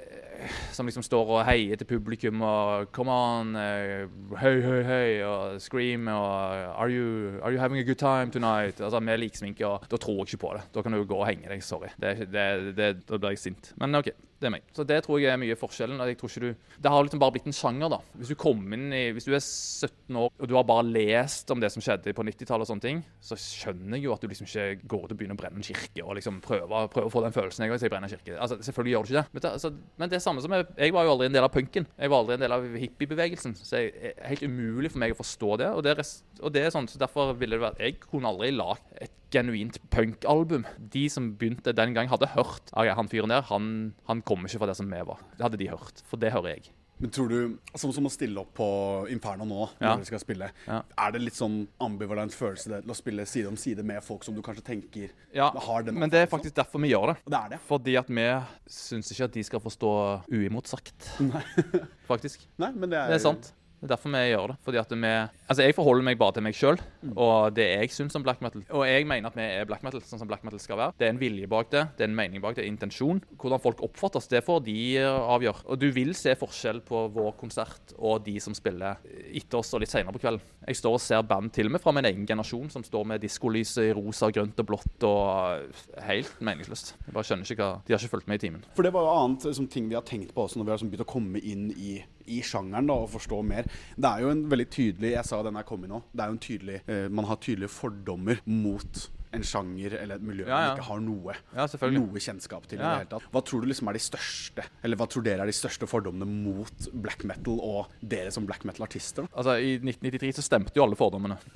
som 0.72 0.88
liksom 0.88 1.04
står 1.06 1.34
og 1.36 1.46
heier 1.48 1.80
til 1.80 1.88
publikum 1.88 2.42
og 2.42 2.92
'come 2.92 3.12
on', 3.12 3.56
eh, 3.56 4.08
høy, 4.38 4.62
høy, 4.62 4.84
høy, 4.84 5.24
og 5.24 5.56
'scream' 5.62 6.10
og 6.10 6.80
are 6.80 6.90
you, 6.90 7.40
'are 7.42 7.54
you 7.54 7.60
having 7.60 7.80
a 7.80 7.84
good 7.84 7.96
time 8.00 8.32
tonight?' 8.32 8.82
Altså 8.82 9.00
Med 9.00 9.20
liksminke, 9.20 9.66
da 9.92 9.98
tror 9.98 10.26
jeg 10.26 10.34
ikke 10.34 10.48
på 10.48 10.54
det. 10.54 10.62
Da 10.74 10.82
kan 10.82 10.92
du 10.92 11.04
gå 11.04 11.16
og 11.16 11.28
henge 11.28 11.50
deg. 11.50 11.64
Sorry. 11.64 11.88
Det, 12.00 12.32
det, 12.32 12.76
det, 12.78 13.08
da 13.08 13.18
blir 13.18 13.30
jeg 13.30 13.40
sint. 13.40 13.74
Men 13.78 13.96
OK, 13.96 14.12
det 14.42 14.50
er 14.50 14.54
meg. 14.56 14.64
Så 14.74 14.84
det 14.88 15.04
tror 15.06 15.20
jeg 15.22 15.30
er 15.30 15.38
mye 15.38 15.56
forskjellen. 15.56 16.00
jeg 16.02 16.18
tror 16.18 16.32
ikke 16.32 16.42
du... 16.42 16.56
Det 16.82 16.90
har 16.90 17.04
liksom 17.06 17.22
bare 17.22 17.34
blitt 17.36 17.46
en 17.46 17.54
sjanger, 17.54 17.92
da. 17.94 18.00
Hvis 18.18 18.32
du 18.34 18.36
kommer 18.36 18.74
inn 18.78 18.94
i, 18.94 19.12
hvis 19.14 19.28
du 19.30 19.36
er 19.36 19.44
17 19.44 20.18
år 20.18 20.32
og 20.32 20.48
du 20.50 20.56
har 20.58 20.66
bare 20.66 20.86
lest 20.88 21.52
om 21.54 21.62
det 21.62 21.70
som 21.72 21.84
skjedde 21.84 22.16
på 22.18 22.26
90-tallet 22.26 22.66
og 22.66 22.72
sånne 22.72 22.86
ting, 22.86 23.04
så 23.22 23.38
skjønner 23.38 24.00
jeg 24.00 24.08
jo 24.08 24.16
at 24.16 24.24
du 24.24 24.28
liksom 24.32 24.50
ikke 24.50 24.88
går 24.90 25.06
ut 25.06 25.14
og 25.14 25.20
begynner 25.20 25.38
å 25.38 25.42
brenne 25.44 25.62
en 25.62 25.68
kirke 25.68 26.02
og 26.02 26.18
liksom 26.18 26.42
prøver, 26.42 26.90
prøver 26.90 27.10
å 27.12 27.14
få 27.14 27.22
den 27.26 27.36
følelsen 27.36 27.68
jeg 27.68 27.74
har, 27.74 27.82
så 27.82 27.86
jeg 27.86 27.94
brenner 27.94 28.10
en 28.10 28.16
kirke. 28.16 28.40
Altså, 28.42 28.58
selvfølgelig 28.66 28.96
gjør 28.96 29.06
du 29.06 29.12
ikke 29.12 29.20
det. 29.20 29.26
Men 29.36 29.46
det, 29.46 29.52
altså, 29.60 29.74
men 30.02 30.12
det 30.12 30.18
er 30.18 30.26
samme 30.32 30.44
som 30.44 30.56
jeg, 30.56 30.68
jeg 30.80 30.96
var 30.96 31.06
jo 31.06 31.14
aldri 31.16 31.30
en 31.30 31.36
del 31.36 31.46
av 31.46 31.54
punken. 31.54 31.88
Jeg 32.00 32.12
var 32.12 32.24
aldri 32.24 32.38
en 32.38 32.44
del 32.46 32.56
av 32.56 32.68
hippiebevegelsen. 32.84 33.56
Så 33.60 33.78
det 33.78 34.12
er 34.12 34.30
helt 34.32 34.46
umulig 34.48 34.92
for 34.94 35.04
meg 35.04 35.16
å 35.16 35.20
forstå 35.20 35.58
det. 35.62 35.70
Og 35.76 35.84
det, 35.86 35.96
og 36.42 36.54
det 36.56 36.66
er 36.66 36.74
sånn, 36.74 36.90
så 36.92 37.02
derfor 37.02 37.34
ville 37.38 37.58
det 37.58 37.66
vært 37.66 37.82
Jeg 37.84 38.00
kunne 38.06 38.32
aldri 38.32 38.52
lagd 38.56 38.84
et 39.04 39.14
genuint 39.32 39.80
punkalbum. 39.94 40.68
De 40.94 41.06
som 41.12 41.32
begynte 41.40 41.76
den 41.76 41.96
gang, 41.98 42.12
hadde 42.12 42.32
hørt 42.36 42.72
okay, 42.74 42.94
han 42.98 43.12
fyren 43.12 43.34
der. 43.34 43.46
Han, 43.52 43.92
han 44.10 44.24
kommer 44.28 44.50
ikke 44.50 44.64
fra 44.64 44.72
det 44.72 44.80
som 44.80 44.92
vi 44.92 45.04
var. 45.08 45.24
Det 45.38 45.48
hadde 45.48 45.62
de 45.62 45.72
hørt. 45.72 46.04
For 46.10 46.22
det 46.22 46.34
hører 46.36 46.56
jeg. 46.58 46.72
Men 47.02 47.10
tror 47.10 47.30
du, 47.30 47.58
Sånn 47.76 47.94
som 47.96 48.06
å 48.06 48.12
stille 48.14 48.38
opp 48.44 48.54
på 48.58 48.66
Inferno 49.10 49.46
nå, 49.48 49.70
når 49.80 49.82
Ja. 49.82 49.96
dere 49.96 50.06
skal 50.06 50.20
spille, 50.22 50.50
Ja. 50.68 50.82
er 50.98 51.12
det 51.12 51.22
litt 51.22 51.34
sånn 51.34 51.68
ambivalent 51.82 52.32
følelse 52.32 52.70
det, 52.70 52.82
til 52.84 52.92
å 52.94 52.96
spille 52.96 53.26
side 53.28 53.48
om 53.48 53.58
side 53.58 53.84
med 53.84 54.04
folk 54.04 54.24
som 54.24 54.36
du 54.36 54.42
kanskje 54.42 54.64
tenker 54.64 55.10
Ja, 55.34 55.50
har 55.52 55.84
den 55.84 55.96
men 55.98 56.10
det 56.10 56.20
er 56.24 56.28
faktisk 56.28 56.54
derfor 56.54 56.80
vi 56.82 56.90
gjør 56.92 57.14
det. 57.14 57.18
Det 57.26 57.40
er 57.40 57.50
det. 57.50 57.60
Fordi 57.68 57.98
at 57.98 58.08
vi 58.08 58.28
syns 58.70 59.12
ikke 59.12 59.24
at 59.26 59.32
de 59.34 59.44
skal 59.44 59.60
få 59.60 59.72
stå 59.72 60.24
uimotsagt. 60.32 61.20
Nei. 61.22 61.44
Faktisk. 62.08 62.46
Nei, 62.60 62.72
men 62.72 62.90
det 62.90 62.98
er, 63.00 63.08
Det 63.08 63.16
er 63.16 63.20
sant. 63.20 63.52
Det 63.82 63.88
er 63.88 63.96
derfor 63.96 64.14
vi 64.14 64.20
gjør 64.30 64.52
det. 64.52 64.58
Fordi 64.62 64.78
at 64.78 64.92
vi 64.94 65.12
Altså, 65.52 65.64
jeg 65.66 65.76
forholder 65.76 66.06
meg 66.06 66.20
bare 66.22 66.36
til 66.38 66.44
meg 66.46 66.56
sjøl 66.56 66.78
og 67.16 67.56
det 67.58 67.66
jeg 67.66 67.92
syns 67.92 68.16
om 68.16 68.24
black 68.24 68.40
metal. 68.44 68.62
Og 68.78 68.86
jeg 68.88 69.08
mener 69.10 69.32
at 69.32 69.36
vi 69.36 69.44
er 69.44 69.66
black 69.68 69.82
metal, 69.84 70.04
sånn 70.06 70.22
som 70.22 70.30
black 70.30 70.46
metal 70.46 70.62
skal 70.62 70.78
være. 70.80 70.96
Det 71.00 71.08
er 71.08 71.16
en 71.16 71.20
vilje 71.20 71.50
bak 71.52 71.72
det, 71.74 71.82
det 71.98 72.06
er 72.06 72.12
en 72.12 72.16
mening 72.16 72.44
bak 72.44 72.56
det, 72.56 72.68
intensjon. 72.70 73.20
Hvordan 73.42 73.64
folk 73.64 73.82
oppfattes, 73.84 74.30
det 74.32 74.44
får 74.46 74.62
de 74.68 74.78
eh, 75.02 75.34
avgjøre. 75.36 75.66
Og 75.74 75.82
du 75.82 75.88
vil 75.96 76.14
se 76.16 76.36
forskjell 76.40 76.84
på 76.88 77.04
vår 77.16 77.34
konsert 77.42 77.96
og 77.98 78.22
de 78.26 78.38
som 78.44 78.56
spiller 78.56 79.02
etter 79.32 79.60
oss 79.60 79.74
og 79.76 79.84
litt 79.84 79.92
seinere 79.92 80.16
på 80.16 80.22
kvelden. 80.24 80.46
Jeg 80.70 80.80
står 80.80 80.96
og 81.00 81.04
ser 81.04 81.26
band 81.28 81.52
til 81.56 81.68
og 81.68 81.76
med 81.76 81.84
fra 81.84 81.96
min 81.98 82.08
egen 82.08 82.30
generasjon 82.30 82.72
som 82.72 82.86
står 82.86 83.10
med 83.12 83.26
diskolyset 83.26 83.90
i 83.90 83.96
rosa, 83.98 84.30
grønt 84.32 84.62
og 84.62 84.70
blått 84.70 85.08
og 85.10 85.76
helt 86.06 86.40
meningsløst. 86.40 86.96
Jeg 87.08 87.18
bare 87.18 87.28
skjønner 87.28 87.50
ikke 87.50 87.60
hva 87.66 87.74
De 87.88 87.96
har 87.96 88.00
ikke 88.00 88.16
fulgt 88.16 88.32
med 88.32 88.40
i 88.40 88.46
timen. 88.46 88.64
For 88.78 88.86
det 88.86 88.94
var 88.96 89.08
jo 89.08 89.18
annet 89.26 89.50
som 89.58 89.68
ting 89.68 89.90
vi 89.92 89.98
har 89.98 90.06
tenkt 90.08 90.36
på 90.36 90.46
også 90.46 90.62
når 90.62 90.68
vi 90.68 90.74
har 90.74 90.80
liksom 90.80 90.94
begynt 90.94 91.08
å 91.08 91.12
komme 91.12 91.42
inn 91.42 91.70
i 91.76 91.98
i 92.28 92.42
sjangeren 92.46 92.90
da, 92.90 92.98
og 93.04 93.12
forstå 93.16 93.42
mer. 93.46 93.70
Det 93.96 94.10
er 94.12 94.26
jo 94.26 94.34
en 94.34 94.46
veldig 94.52 94.68
tydelig 94.72 95.14
Jeg 95.16 95.28
sa 95.28 95.42
den 95.46 95.58
er 95.60 95.68
kom 95.68 95.84
i 95.86 95.90
nå. 95.92 96.04
Det 96.12 96.24
er 96.24 96.30
jo 96.32 96.38
en 96.38 96.46
tydelig 96.46 96.78
eh, 96.86 97.08
Man 97.12 97.28
har 97.30 97.42
tydelige 97.42 97.72
fordommer 97.74 98.42
mot 98.46 99.08
en 99.34 99.44
sjanger 99.48 99.94
eller 100.02 100.16
et 100.20 100.26
miljø 100.26 100.46
Ja, 100.46 100.50
ja. 100.50 100.68
man 100.72 100.78
ikke 100.78 100.88
har 100.90 101.02
noe, 101.06 101.36
Ja, 101.56 101.66
noe 101.96 102.20
kjennskap 102.20 102.66
til. 102.68 102.80
i 102.80 102.82
Ja. 102.82 102.90
det 102.98 103.08
hele 103.08 103.12
tatt. 103.20 103.32
Hva 103.32 103.42
tror 103.48 103.62
du 103.62 103.68
liksom 103.72 103.88
er 103.88 103.94
de 103.94 104.00
største 104.04 104.66
Eller 104.84 104.98
hva 105.00 105.08
tror 105.08 105.24
dere 105.24 105.42
er 105.46 105.52
de 105.52 105.56
største 105.56 105.88
fordommene 105.88 106.28
mot 106.28 106.88
black 106.94 107.24
metal 107.24 107.60
og 107.62 107.88
dere 108.04 108.32
som 108.32 108.46
black 108.46 108.64
metal-artister? 108.68 109.28
Altså, 109.34 109.56
I 109.62 109.78
1993 109.80 110.34
så 110.36 110.44
stemte 110.44 110.76
jo 110.76 110.84
alle 110.84 110.96
fordommene. 111.00 111.38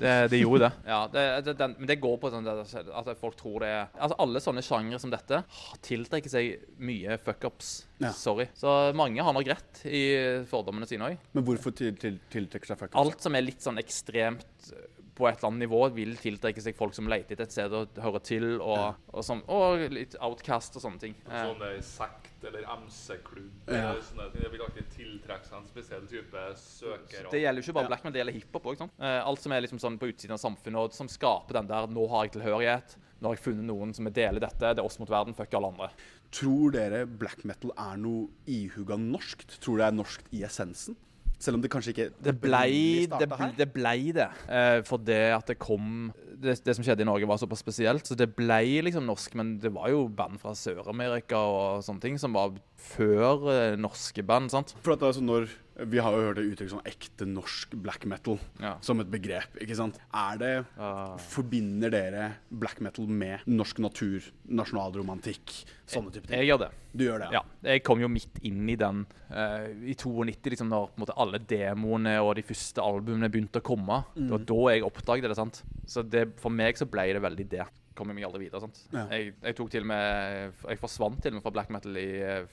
det, 0.00 0.30
det 0.32 0.40
gjorde 0.42 0.68
det. 0.68 0.72
Ja, 0.86 1.00
det, 1.12 1.24
det 1.46 1.56
den, 1.58 1.74
Men 1.78 1.86
det 1.90 1.98
går 2.02 2.18
på 2.22 2.30
sånn 2.32 2.46
at 2.48 2.62
altså, 2.92 3.14
folk 3.18 3.36
tror 3.40 3.60
det 3.64 3.70
er 3.72 3.88
Altså, 3.98 4.16
Alle 4.22 4.42
sånne 4.44 4.62
sjangere 4.64 5.00
som 5.02 5.12
dette 5.12 5.42
tiltrekker 5.86 6.32
seg 6.32 6.66
mye 6.82 7.16
fuckups. 7.22 7.72
Ja. 8.02 8.10
Sorry. 8.16 8.48
Så 8.58 8.68
mange 8.98 9.22
har 9.22 9.34
nok 9.36 9.46
rett 9.46 9.82
i 9.86 10.02
fordommene 10.50 10.88
sine 10.90 11.12
òg. 11.12 11.18
Men 11.36 11.46
hvorfor 11.46 11.74
til, 11.76 11.94
til, 12.00 12.18
tiltrekker 12.32 12.72
seg 12.72 12.80
fuck 12.80 12.96
Alt 12.98 13.22
som 13.24 13.36
er 13.38 13.44
litt 13.46 13.62
sånn 13.62 13.78
ekstremt 13.82 14.72
på 15.14 15.28
et 15.28 15.36
eller 15.38 15.48
annet 15.50 15.68
nivå, 15.68 15.80
vil 15.94 16.14
tiltrekke 16.16 16.62
seg 16.64 16.74
folk 16.74 16.94
som 16.96 17.06
leter 17.10 17.34
etter 17.36 17.44
et 17.44 17.52
sted 17.52 17.72
å 17.76 17.82
høre 18.00 18.20
til, 18.24 18.46
og, 18.64 18.94
og, 19.12 19.20
sånn, 19.26 19.42
og 19.52 19.82
litt 19.92 20.16
outcast 20.24 20.76
og 20.78 20.82
sånne 20.86 21.00
ting. 21.02 21.14
Eh, 21.28 21.42
Sånn 21.50 21.62
eh, 21.68 21.80
sekt 21.84 22.44
eller 22.48 22.64
MC-klubb 22.64 23.68
Ja. 23.70 23.92
sånne. 24.00 24.30
Det 24.32 24.50
vil 24.50 24.62
alltid 24.64 24.88
tiltrekke 24.96 25.44
seg 25.46 25.58
en 25.60 25.68
spesiell 25.68 26.06
type 26.10 26.44
søkere. 26.56 27.30
Det 27.30 27.42
gjelder 27.42 27.60
jo 27.62 27.66
ikke 27.68 27.74
bare 27.76 27.84
Ja. 27.84 27.88
black, 27.92 28.04
men 28.04 28.12
det 28.12 28.18
gjelder 28.22 28.38
hiphop 28.40 28.64
òg. 28.72 28.80
Eh, 28.98 29.20
alt 29.26 29.40
som 29.40 29.52
er 29.52 29.60
liksom 29.60 29.78
sånn 29.78 29.98
på 29.98 30.08
utsiden 30.10 30.32
av 30.32 30.40
samfunnet, 30.40 30.76
og 30.80 30.92
som 30.92 31.06
skaper 31.08 31.52
den 31.60 31.66
der 31.68 31.86
'nå 31.86 32.08
har 32.08 32.24
jeg 32.24 32.32
tilhørighet', 32.40 32.96
'nå 33.20 33.28
har 33.28 33.36
jeg 33.36 33.44
funnet 33.44 33.64
noen 33.68 33.94
som 33.94 34.04
deler 34.06 34.40
dette', 34.40 34.74
det 34.74 34.78
er 34.78 34.84
oss 34.84 34.98
mot 34.98 35.08
verden, 35.08 35.34
fuck 35.34 35.52
alle 35.54 35.68
andre. 35.68 35.90
Tror 36.32 36.72
dere 36.72 37.06
black 37.06 37.44
metal 37.44 37.70
er 37.76 37.96
noe 37.98 38.28
ihuga 38.48 38.96
norskt? 38.96 39.60
Tror 39.60 39.76
det 39.76 39.86
er 39.86 39.92
norskt 39.92 40.24
i 40.32 40.40
essensen? 40.42 40.96
Selv 41.42 41.58
om 41.58 41.62
det 41.64 41.72
kanskje 41.72 41.90
ikke 41.94 42.10
Det 42.22 42.34
blei 42.38 43.08
det, 43.10 43.26
ble, 43.30 43.48
det, 43.58 43.68
ble 43.74 43.96
det. 44.14 44.28
Eh, 44.46 44.78
for 44.86 45.02
det 45.02 45.22
at 45.34 45.48
det 45.50 45.58
kom 45.62 46.12
det, 46.42 46.56
det 46.66 46.74
som 46.76 46.84
skjedde 46.86 47.04
i 47.04 47.08
Norge, 47.08 47.26
var 47.28 47.40
såpass 47.40 47.62
spesielt. 47.62 48.06
Så 48.08 48.16
det 48.18 48.28
ble 48.34 48.60
liksom 48.86 49.06
norsk, 49.06 49.34
men 49.38 49.56
det 49.62 49.72
var 49.74 49.90
jo 49.92 50.04
band 50.10 50.40
fra 50.42 50.54
Sør-Amerika 50.58 51.38
og 51.38 51.84
sånne 51.86 52.02
ting 52.02 52.18
som 52.20 52.34
var 52.36 52.54
før 52.92 53.46
eh, 53.52 53.76
norske 53.80 54.24
band. 54.26 54.50
sant? 54.54 54.74
For 54.82 54.96
at 54.96 55.06
altså 55.06 55.22
når 55.24 55.50
Vi 55.90 55.98
har 55.98 56.12
jo 56.12 56.20
hørt 56.28 56.36
det 56.38 56.44
uttrykk 56.52 56.70
som 56.70 56.80
ekte 56.86 57.26
norsk 57.26 57.74
black 57.82 58.04
metal 58.06 58.38
Ja. 58.60 58.76
som 58.80 59.00
et 59.00 59.10
begrep. 59.10 59.56
ikke 59.60 59.76
sant? 59.76 59.98
Er 60.14 60.36
det 60.38 60.66
Ah. 60.78 61.16
Forbinder 61.18 61.90
dere 61.90 62.34
black 62.50 62.80
metal 62.80 63.06
med 63.06 63.40
norsk 63.46 63.78
natur, 63.78 64.22
nasjonalromantikk, 64.48 65.64
sånne 65.86 66.12
type 66.12 66.26
ting? 66.26 66.38
Jeg 66.38 66.48
gjør 66.50 66.58
det. 66.64 66.70
Du 66.94 67.04
gjør 67.06 67.18
det? 67.24 67.28
Ja, 67.32 67.42
jeg 67.64 67.82
kom 67.86 68.00
jo 68.00 68.08
midt 68.08 68.38
inn 68.44 68.68
i 68.68 68.76
den 68.76 69.04
uh, 69.30 69.66
i 69.88 69.94
92, 69.94 70.50
liksom, 70.52 70.68
når 70.68 70.88
på 70.92 70.98
en 70.98 71.04
måte, 71.06 71.16
alle 71.16 71.38
demoene 71.38 72.16
og 72.22 72.34
de 72.36 72.42
første 72.46 72.82
albumene 72.84 73.30
begynte 73.32 73.60
å 73.62 73.64
komme. 73.64 74.02
Det 74.16 74.30
var 74.30 74.44
da 74.48 74.60
jeg 74.74 74.82
oppdaget 74.84 75.28
det. 75.32 75.36
sant? 75.36 75.62
Så 75.86 76.02
det, 76.08 76.26
for 76.40 76.50
meg 76.50 76.76
så 76.76 76.86
ble 76.88 77.08
det 77.12 77.22
veldig 77.22 77.48
det. 77.48 77.66
Kom 77.98 78.10
jeg 78.10 78.18
meg 78.18 78.26
aldri 78.28 78.46
videre. 78.46 78.62
sant? 78.64 78.78
Ja. 78.92 79.06
Jeg, 79.12 79.34
jeg 79.42 79.56
tok 79.58 79.70
til 79.72 79.84
og 79.84 79.90
med 79.90 80.62
Jeg 80.68 80.80
forsvant 80.80 81.20
til 81.22 81.32
og 81.32 81.38
med 81.38 81.44
fra 81.44 81.54
black 81.54 81.72
metal 81.74 81.98
i, 82.00 82.08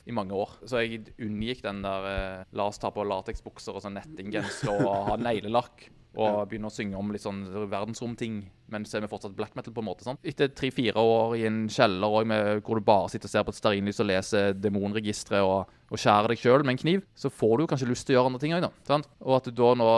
i 0.09 0.15
mange 0.15 0.35
år. 0.35 0.57
Så 0.67 0.83
jeg 0.83 1.05
unngikk 1.17 1.63
den 1.65 1.81
der 1.85 2.09
eh, 2.11 2.43
La 2.59 2.67
oss 2.69 2.81
ta 2.81 2.91
på 2.95 3.05
lateksbukser 3.07 3.77
og 3.77 3.85
sånn 3.85 3.97
nettinggenser 3.99 4.73
og 4.83 5.09
ha 5.11 5.17
neglelakk. 5.21 5.89
Og 6.19 6.47
begynne 6.49 6.71
å 6.71 6.73
synge 6.73 6.97
om 6.97 7.11
litt 7.13 7.21
sånn 7.23 7.43
verdensromting, 7.69 8.41
men 8.71 8.85
så 8.87 8.97
er 8.97 9.05
vi 9.05 9.11
fortsatt 9.11 9.35
black 9.37 9.55
metal. 9.57 9.73
på 9.73 9.83
en 9.83 9.89
måte, 9.89 10.05
sant? 10.05 10.21
Etter 10.27 10.51
tre-fire 10.55 10.99
år 10.99 11.35
i 11.39 11.45
en 11.49 11.65
kjeller 11.71 12.19
og 12.21 12.29
med, 12.29 12.63
hvor 12.65 12.79
du 12.79 12.85
bare 12.85 13.09
sitter 13.11 13.29
og 13.29 13.33
ser 13.33 13.45
på 13.47 13.53
et 13.53 13.59
stearinlys 13.59 14.01
og 14.03 14.09
leser 14.09 14.55
demonregisteret 14.57 15.45
og, 15.45 15.75
og 15.89 16.01
skjærer 16.01 16.33
deg 16.33 16.41
sjøl 16.41 16.65
med 16.65 16.77
en 16.77 16.81
kniv, 16.83 17.03
så 17.17 17.31
får 17.33 17.59
du 17.59 17.67
kanskje 17.69 17.89
lyst 17.91 18.07
til 18.07 18.15
å 18.15 18.19
gjøre 18.19 18.33
andre 18.33 18.41
ting 18.43 18.55
òg, 18.57 18.65
da. 18.67 18.71
Sant? 18.87 19.09
Og 19.25 19.37
at 19.39 19.49
du 19.49 19.55
da 19.59 19.75
nå 19.77 19.91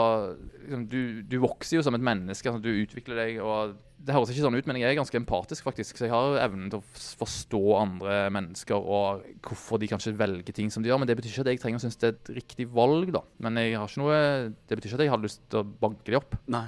liksom, 0.64 0.84
du, 0.90 1.00
du 1.28 1.40
vokser 1.42 1.78
jo 1.78 1.86
som 1.86 1.96
et 1.98 2.04
menneske, 2.04 2.48
altså, 2.48 2.62
du 2.62 2.84
utvikler 2.84 3.24
deg. 3.24 3.40
og 3.44 3.78
det 4.02 4.14
høres 4.16 4.32
ikke 4.32 4.42
sånn 4.42 4.56
ut, 4.58 4.66
men 4.66 4.80
jeg 4.80 4.90
er 4.90 4.98
ganske 4.98 5.18
empatisk, 5.18 5.66
faktisk. 5.68 5.98
Så 5.98 6.08
jeg 6.08 6.12
har 6.12 6.38
evnen 6.42 6.70
til 6.72 6.80
å 6.80 7.02
forstå 7.20 7.60
andre 7.78 8.16
mennesker 8.34 8.74
og 8.74 9.22
hvorfor 9.46 9.78
de 9.78 9.90
kanskje 9.90 10.14
velger 10.18 10.56
ting 10.56 10.72
som 10.74 10.82
de 10.82 10.90
gjør. 10.90 10.98
Men 11.02 11.10
det 11.10 11.16
betyr 11.18 11.30
ikke 11.30 11.44
at 11.46 11.52
jeg 11.52 11.62
trenger 11.62 11.82
å 11.82 11.84
synes 11.84 12.00
det 12.02 12.08
er 12.08 12.16
et 12.16 12.32
riktig 12.40 12.66
valg, 12.74 13.12
da. 13.14 13.22
Men 13.44 13.60
jeg 13.62 13.76
har 13.78 13.86
ikke 13.86 14.02
noe 14.02 14.18
Det 14.50 14.78
betyr 14.78 14.90
ikke 14.90 14.98
at 14.98 15.06
jeg 15.06 15.14
har 15.14 15.22
lyst 15.22 15.44
til 15.46 15.62
å 15.62 15.68
banke 15.84 16.08
de 16.08 16.18
opp. 16.18 16.34
Nei. 16.50 16.66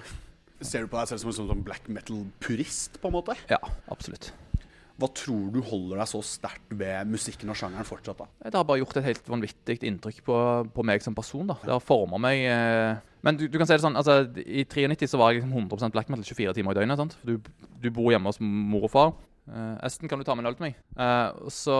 Ser 0.65 0.87
du 0.87 0.91
på 0.91 0.97
deg 0.99 1.11
selv 1.11 1.21
som 1.23 1.31
en 1.31 1.37
sånn, 1.37 1.51
sånn 1.53 1.65
black 1.67 1.87
metal-purist, 1.93 2.99
på 3.03 3.11
en 3.11 3.17
måte? 3.19 3.37
Ja, 3.51 3.61
absolutt. 3.93 4.31
Hva 4.95 5.09
tror 5.11 5.49
du 5.51 5.59
holder 5.67 5.99
deg 5.99 6.07
så 6.07 6.21
sterkt 6.23 6.71
ved 6.79 7.09
musikken 7.11 7.51
og 7.51 7.57
sjangeren 7.59 7.87
fortsatt, 7.87 8.21
da? 8.21 8.29
Det 8.47 8.55
har 8.55 8.67
bare 8.69 8.79
gjort 8.79 9.01
et 9.01 9.09
helt 9.09 9.27
vanvittig 9.29 9.81
inntrykk 9.91 10.21
på, 10.25 10.37
på 10.77 10.85
meg 10.87 11.03
som 11.03 11.17
person. 11.19 11.49
da. 11.51 11.57
Det 11.65 11.73
har 11.75 11.83
forma 11.83 12.21
meg 12.23 12.45
eh. 12.47 13.01
Men 13.27 13.41
du, 13.41 13.47
du 13.51 13.59
kan 13.59 13.67
si 13.67 13.75
det 13.75 13.83
sånn, 13.83 13.97
altså, 13.99 14.21
i 14.45 14.63
93 14.69 15.09
så 15.11 15.19
var 15.19 15.33
jeg 15.33 15.41
liksom 15.43 15.57
100% 15.65 15.95
black 15.97 16.13
metal 16.13 16.27
24 16.29 16.55
timer 16.61 16.77
i 16.77 16.79
døgnet. 16.79 17.01
sant? 17.01 17.17
For 17.19 17.33
du, 17.33 17.51
du 17.83 17.89
bor 17.97 18.13
hjemme 18.15 18.31
hos 18.31 18.39
mor 18.45 18.87
og 18.87 18.93
far. 18.95 19.15
Eh, 19.51 19.75
Esten, 19.89 20.09
kan 20.13 20.23
du 20.23 20.27
ta 20.29 20.37
med 20.39 20.45
en 20.47 20.53
øl 20.53 20.59
til 20.61 20.69
meg? 20.69 20.79
Eh, 20.95 21.49
så 21.51 21.79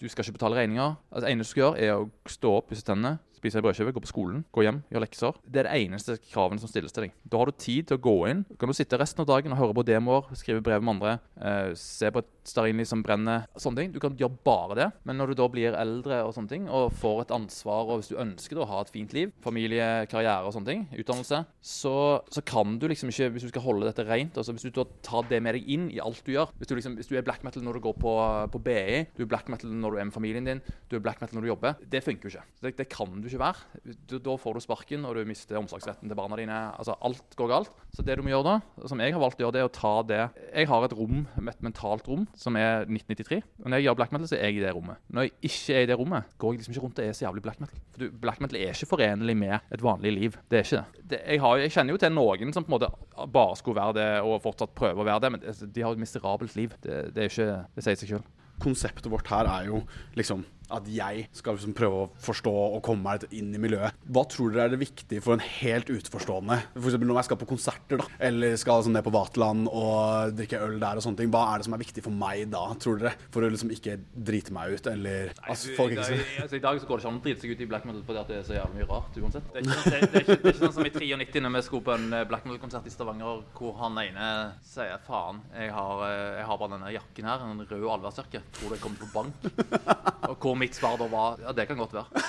Du 0.00 0.06
skal 0.08 0.24
ikke 0.24 0.36
betale 0.38 0.56
regninger. 0.60 0.94
Altså, 1.12 1.28
eneste 1.28 1.48
du 1.48 1.52
skal 1.54 1.62
gjøre, 1.64 1.80
er 1.84 1.96
å 1.96 2.32
stå 2.32 2.52
opp, 2.56 2.68
pusse 2.70 2.84
tennene, 2.86 3.18
spise 3.40 3.58
en 3.58 3.64
brødskive, 3.64 3.94
gå 3.96 4.04
på 4.04 4.10
skolen, 4.10 4.44
gå 4.52 4.64
hjem, 4.66 4.82
gjøre 4.92 5.04
lekser. 5.06 5.38
Det 5.44 5.62
er 5.62 5.68
det 5.68 5.78
eneste 5.86 6.18
kravene 6.30 6.60
som 6.62 6.70
stilles 6.70 6.94
til 6.94 7.06
deg. 7.06 7.16
Da 7.24 7.40
har 7.40 7.50
du 7.50 7.56
tid 7.56 7.88
til 7.88 7.98
å 7.98 8.04
gå 8.04 8.16
inn. 8.30 8.44
Kan 8.60 8.70
du 8.70 8.76
sitte 8.76 8.98
resten 9.00 9.24
av 9.24 9.30
dagen 9.30 9.54
og 9.54 9.60
høre 9.60 9.76
på 9.76 9.86
demoer, 9.88 10.28
skrive 10.38 10.62
brev 10.64 10.84
med 10.84 10.96
andre, 10.96 11.16
eh, 11.40 11.72
se 11.78 12.10
på 12.12 12.22
et 12.22 12.30
stearinlys 12.50 12.90
som 12.92 13.02
brenner, 13.04 13.46
sånne 13.60 13.82
ting. 13.82 13.92
Du 13.94 14.00
kan 14.02 14.16
gjøre 14.16 14.38
bare 14.44 14.76
det. 14.76 14.88
Men 15.04 15.20
når 15.20 15.32
du 15.32 15.40
da 15.40 15.48
blir 15.52 15.76
eldre 15.76 16.22
og 16.26 16.34
sånne 16.36 16.52
ting, 16.52 16.68
og 16.68 16.92
får 17.00 17.24
et 17.24 17.34
ansvar, 17.36 17.88
og 17.88 18.00
hvis 18.00 18.12
du 18.12 18.20
ønsker 18.20 18.60
å 18.60 18.68
ha 18.68 18.82
et 18.82 18.92
fint 18.92 19.12
liv, 19.16 19.32
familie, 19.44 20.06
karriere 20.10 20.46
og 20.46 20.54
sånne 20.56 20.70
ting, 20.70 20.86
utdannelse, 20.92 21.44
så, 21.60 21.94
så 22.30 22.44
kan 22.46 22.78
du 22.80 22.88
liksom 22.90 23.12
ikke, 23.12 23.30
hvis 23.34 23.46
du 23.46 23.52
skal 23.52 23.64
holde 23.64 23.88
dette 23.88 24.06
rent, 24.08 24.36
altså 24.36 24.54
hvis 24.56 24.68
du 24.68 24.82
tar 25.04 25.28
det 25.30 25.40
med 25.42 25.56
deg 25.56 25.68
inn 25.70 25.88
i 25.92 26.00
alt 26.02 26.22
du 26.26 26.32
gjør, 26.34 26.52
hvis 26.58 26.70
du, 26.70 26.76
liksom, 26.78 26.96
hvis 26.98 27.10
du 27.10 27.16
er 27.18 27.26
black 27.26 27.44
metal 27.46 27.64
når 27.64 27.78
du 27.78 27.84
går 27.88 27.96
på, 28.00 28.14
på 28.52 28.62
BI, 28.66 29.04
du 29.16 29.24
er 29.24 29.30
black 29.30 29.50
metal 29.52 29.72
når 29.72 29.96
du 29.96 30.00
er 30.00 30.08
med 30.10 30.16
familien 30.16 30.48
din, 30.48 30.62
du 30.90 30.98
er 30.98 31.04
black 31.04 31.22
metal 31.22 31.38
når 31.38 31.46
du 31.46 31.52
jobber, 31.52 31.84
det 31.92 32.02
funker 32.04 32.28
jo 32.28 32.34
ikke. 32.34 32.46
Det, 32.60 32.74
det 32.80 32.88
kan 32.92 33.20
du 33.20 33.29
ikke 33.30 33.42
være. 33.42 33.94
Du, 34.10 34.16
da 34.22 34.34
får 34.40 34.56
du 34.56 34.62
sparken, 34.64 35.06
og 35.08 35.16
du 35.16 35.28
mister 35.28 35.58
omsorgsretten 35.60 36.10
til 36.10 36.18
barna 36.18 36.38
dine. 36.40 36.58
Altså, 36.76 36.96
alt 37.06 37.36
går 37.38 37.50
galt. 37.50 37.70
Så 37.94 38.04
det 38.06 38.18
du 38.18 38.24
må 38.26 38.32
gjøre 38.32 38.46
da, 38.46 38.86
som 38.90 39.00
jeg 39.02 39.14
har 39.14 39.22
valgt 39.22 39.40
å 39.40 39.46
gjøre, 39.46 39.54
det 39.56 39.62
er 39.62 39.68
å 39.68 39.74
ta 39.74 39.92
det 40.06 40.20
Jeg 40.20 40.68
har 40.70 40.86
et 40.86 40.94
rom, 40.96 41.24
et 41.40 41.64
mentalt 41.64 42.10
rom, 42.10 42.26
som 42.38 42.58
er 42.58 42.84
1993. 42.86 43.40
Og 43.64 43.70
når 43.70 43.80
jeg 43.80 43.88
gjør 43.88 43.98
black 44.00 44.14
metal, 44.14 44.30
så 44.30 44.38
er 44.38 44.50
jeg 44.50 44.60
i 44.60 44.64
det 44.64 44.74
rommet. 44.76 45.00
Når 45.08 45.26
jeg 45.26 45.34
ikke 45.50 45.78
er 45.78 45.86
i 45.86 45.90
det 45.90 45.98
rommet, 46.00 46.34
går 46.40 46.54
jeg 46.54 46.62
liksom 46.62 46.76
ikke 46.76 46.84
rundt 46.84 47.00
og 47.00 47.06
er 47.06 47.16
så 47.16 47.26
jævlig 47.26 47.44
black 47.46 47.62
metal. 47.62 47.82
For 47.94 48.04
du, 48.04 48.18
black 48.26 48.44
metal 48.44 48.60
er 48.60 48.74
ikke 48.74 48.90
forenlig 48.92 49.36
med 49.40 49.56
et 49.58 49.84
vanlig 49.84 50.14
liv. 50.16 50.38
Det 50.50 50.60
er 50.60 50.68
ikke 50.68 50.82
det. 50.82 51.08
det 51.14 51.22
jeg, 51.24 51.42
har, 51.46 51.62
jeg 51.64 51.74
kjenner 51.76 51.96
jo 51.96 52.02
til 52.04 52.14
noen 52.14 52.54
som 52.56 52.66
på 52.66 52.72
en 52.72 52.76
måte 52.78 53.26
bare 53.34 53.58
skulle 53.58 53.80
være 53.80 53.98
det, 53.98 54.08
og 54.26 54.42
fortsatt 54.44 54.76
prøve 54.76 55.02
å 55.02 55.08
være 55.08 55.24
det, 55.26 55.32
men 55.34 55.72
de 55.74 55.84
har 55.86 55.96
et 55.96 56.04
miserabelt 56.04 56.56
liv. 56.58 56.76
Det, 56.84 57.02
det 57.14 57.26
er 57.26 57.34
ikke 57.34 57.50
Det 57.74 57.86
sier 57.86 58.00
seg 58.00 58.14
sjøl. 58.14 58.24
Konseptet 58.60 59.08
vårt 59.10 59.30
her 59.32 59.48
er 59.48 59.70
jo 59.70 59.84
liksom 60.18 60.44
at 60.72 60.88
jeg 60.90 61.26
skal 61.36 61.56
liksom 61.58 61.74
prøve 61.76 62.02
å 62.04 62.08
forstå 62.22 62.52
og 62.76 62.80
komme 62.86 63.04
meg 63.06 63.24
litt 63.24 63.36
inn 63.40 63.54
i 63.56 63.60
miljøet. 63.62 63.96
Hva 64.10 64.24
tror 64.30 64.52
dere 64.54 64.68
er 64.68 64.74
det 64.74 64.80
viktige 64.82 65.22
for 65.24 65.36
en 65.36 65.44
helt 65.44 65.90
utenforstående? 65.90 66.60
F.eks. 66.78 66.98
når 67.00 67.20
jeg 67.20 67.28
skal 67.30 67.40
på 67.40 67.48
konserter, 67.50 68.00
da, 68.02 68.06
eller 68.30 68.56
skal 68.60 68.84
sånn 68.86 68.96
ned 68.98 69.06
på 69.06 69.12
Vaterland 69.14 69.68
og 69.70 70.34
drikke 70.38 70.60
øl 70.64 70.78
der 70.82 71.00
og 71.00 71.04
sånne 71.04 71.20
ting. 71.22 71.32
Hva 71.34 71.44
er 71.54 71.60
det 71.62 71.68
som 71.68 71.76
er 71.76 71.82
viktig 71.84 72.04
for 72.06 72.14
meg 72.14 72.46
da, 72.52 72.64
tror 72.80 73.00
dere? 73.00 73.14
For 73.34 73.46
å 73.46 73.50
liksom 73.52 73.72
ikke 73.74 73.98
drite 74.14 74.54
meg 74.54 74.76
ut, 74.76 74.90
eller 74.90 75.32
altså, 75.46 75.74
folk 75.78 75.94
I 75.94 75.98
ikke 75.98 76.08
dag, 76.10 76.34
altså, 76.44 76.56
I 76.60 76.64
dag 76.66 76.80
så 76.82 76.88
går 76.90 77.00
det 77.00 77.04
ikke 77.04 77.12
an 77.12 77.20
å 77.20 77.24
drite 77.26 77.44
seg 77.44 77.54
ut 77.54 77.64
i 77.64 77.68
black 77.70 77.88
metal 77.88 78.02
fordi 78.06 78.22
at 78.22 78.30
det 78.32 78.38
er 78.40 78.46
så 78.48 78.56
jævlig 78.58 78.80
mye 78.80 78.88
rart 78.90 79.18
uansett. 79.20 79.50
Det 79.50 79.60
er 79.60 79.66
ikke, 79.66 79.80
sånn- 79.80 79.90
det, 79.90 80.00
det 80.00 80.20
er 80.20 80.24
ikke, 80.24 80.38
det 80.40 80.50
er 80.50 80.54
ikke 80.54 80.64
sånn 80.64 80.76
som 80.78 80.88
i 80.88 80.94
93 80.94 81.44
når 81.44 81.54
vi 81.56 81.62
skulle 81.66 81.86
på 81.90 81.94
en 81.96 82.06
eh, 82.16 82.24
black 82.30 82.46
metal-konsert 82.48 82.86
i 82.90 82.94
Stavanger 82.94 83.42
hvor 83.58 83.76
han 83.80 83.98
ene 84.02 84.28
sier 84.66 85.00
faen, 85.06 85.40
jeg 85.56 85.72
har, 85.74 86.04
eh, 86.06 86.38
jeg 86.40 86.46
har 86.50 86.60
bare 86.62 86.74
denne 86.76 86.92
jakken 86.94 87.30
her, 87.30 87.44
en 87.50 87.64
rød 87.70 87.86
allværsjakke. 87.96 88.42
Tror 88.58 88.70
du 88.72 88.76
jeg 88.76 88.82
kommer 88.84 89.04
på 89.04 89.10
bank? 89.14 89.50
Og 90.30 90.36
hvor 90.44 90.56
mitt 90.60 90.76
svar 90.76 90.98
da 91.00 91.08
var 91.10 91.40
ja, 91.42 91.52
det 91.56 91.66
kan 91.70 91.78
godt 91.80 91.94
være. 91.96 92.24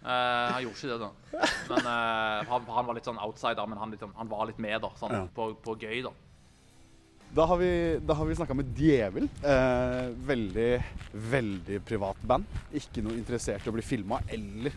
Uh, 0.00 0.48
han 0.54 0.62
gjorde 0.64 0.76
ikke 0.76 0.90
det, 0.92 0.98
da. 1.02 1.10
Men 1.70 1.86
uh, 1.86 2.50
han, 2.50 2.66
han 2.76 2.88
var 2.88 2.98
litt 2.98 3.08
sånn 3.08 3.20
outsider, 3.22 3.68
men 3.70 3.80
han, 3.80 3.94
liksom, 3.94 4.12
han 4.18 4.30
var 4.30 4.48
litt 4.50 4.60
med, 4.62 4.78
da. 4.84 4.92
Sånn, 5.00 5.16
Ja. 5.16 5.24
på, 5.36 5.52
på 5.64 5.76
gøy, 5.80 6.02
da. 6.08 6.12
Da 7.30 7.44
har 7.46 7.60
vi, 7.60 7.70
da 8.02 8.14
har 8.18 8.26
vi 8.26 8.34
snakka 8.34 8.56
med 8.58 8.72
Djevel. 8.74 9.28
Uh, 9.44 10.10
veldig, 10.26 10.70
veldig 11.30 11.78
privat 11.86 12.18
band. 12.26 12.58
Ikke 12.74 13.04
noe 13.06 13.14
interessert 13.14 13.62
i 13.66 13.70
å 13.70 13.74
bli 13.76 13.84
filma 13.86 14.18
eller 14.34 14.74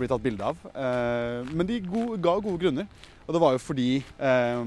bli 0.00 0.10
tatt 0.10 0.24
bilde 0.24 0.52
av. 0.52 0.62
Eh, 0.74 1.50
men 1.54 1.68
de 1.68 1.80
ga 1.82 2.38
gode 2.38 2.58
grunner. 2.62 2.88
Og 3.24 3.32
det 3.32 3.40
var 3.40 3.54
jo 3.54 3.60
fordi, 3.62 3.90
eh, 4.20 4.62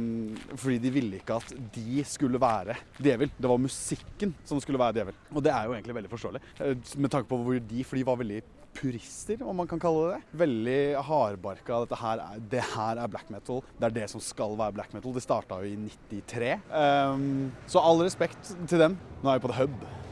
fordi 0.57 0.77
de 0.81 0.91
ville 0.93 1.19
ikke 1.19 1.37
at 1.37 1.51
de 1.75 2.03
skulle 2.03 2.41
være 2.41 2.75
djevel. 2.97 3.29
Det 3.37 3.49
var 3.51 3.61
musikken 3.61 4.33
som 4.43 4.59
skulle 4.59 4.81
være 4.81 4.97
djevel. 4.97 5.17
Og 5.33 5.43
det 5.43 5.53
er 5.53 5.65
jo 5.65 5.75
egentlig 5.77 5.97
veldig 5.99 6.13
forståelig. 6.13 6.41
Eh, 6.59 6.73
med 6.97 7.11
tanke 7.11 7.29
på 7.29 7.37
hvor 7.37 7.59
de, 7.59 7.83
for 7.83 7.95
de 7.95 8.07
var 8.07 8.17
veldig 8.17 8.41
purister, 8.77 9.41
om 9.41 9.55
man 9.57 9.67
kan 9.69 9.79
kalle 9.81 10.07
det 10.07 10.17
det. 10.17 10.39
Veldig 10.41 10.81
hardbarka. 11.07 11.83
Dette 11.85 12.01
her 12.01 12.23
er, 12.23 12.41
det 12.51 12.65
her 12.73 13.03
er 13.03 13.13
black 13.13 13.29
metal. 13.33 13.63
Det 13.77 13.89
er 13.89 13.95
det 14.01 14.09
som 14.13 14.21
skal 14.21 14.57
være 14.57 14.77
black 14.79 14.93
metal. 14.93 15.13
Det 15.13 15.25
starta 15.25 15.61
jo 15.61 15.71
i 15.73 15.77
93. 16.09 16.57
Ehm, 16.81 17.51
så 17.69 17.81
all 17.81 18.03
respekt 18.05 18.53
til 18.67 18.85
dem. 18.85 18.99
Nå 19.23 19.31
er 19.31 19.39
vi 19.39 19.47
på 19.47 19.53
The 19.53 19.63
Hub. 19.63 20.06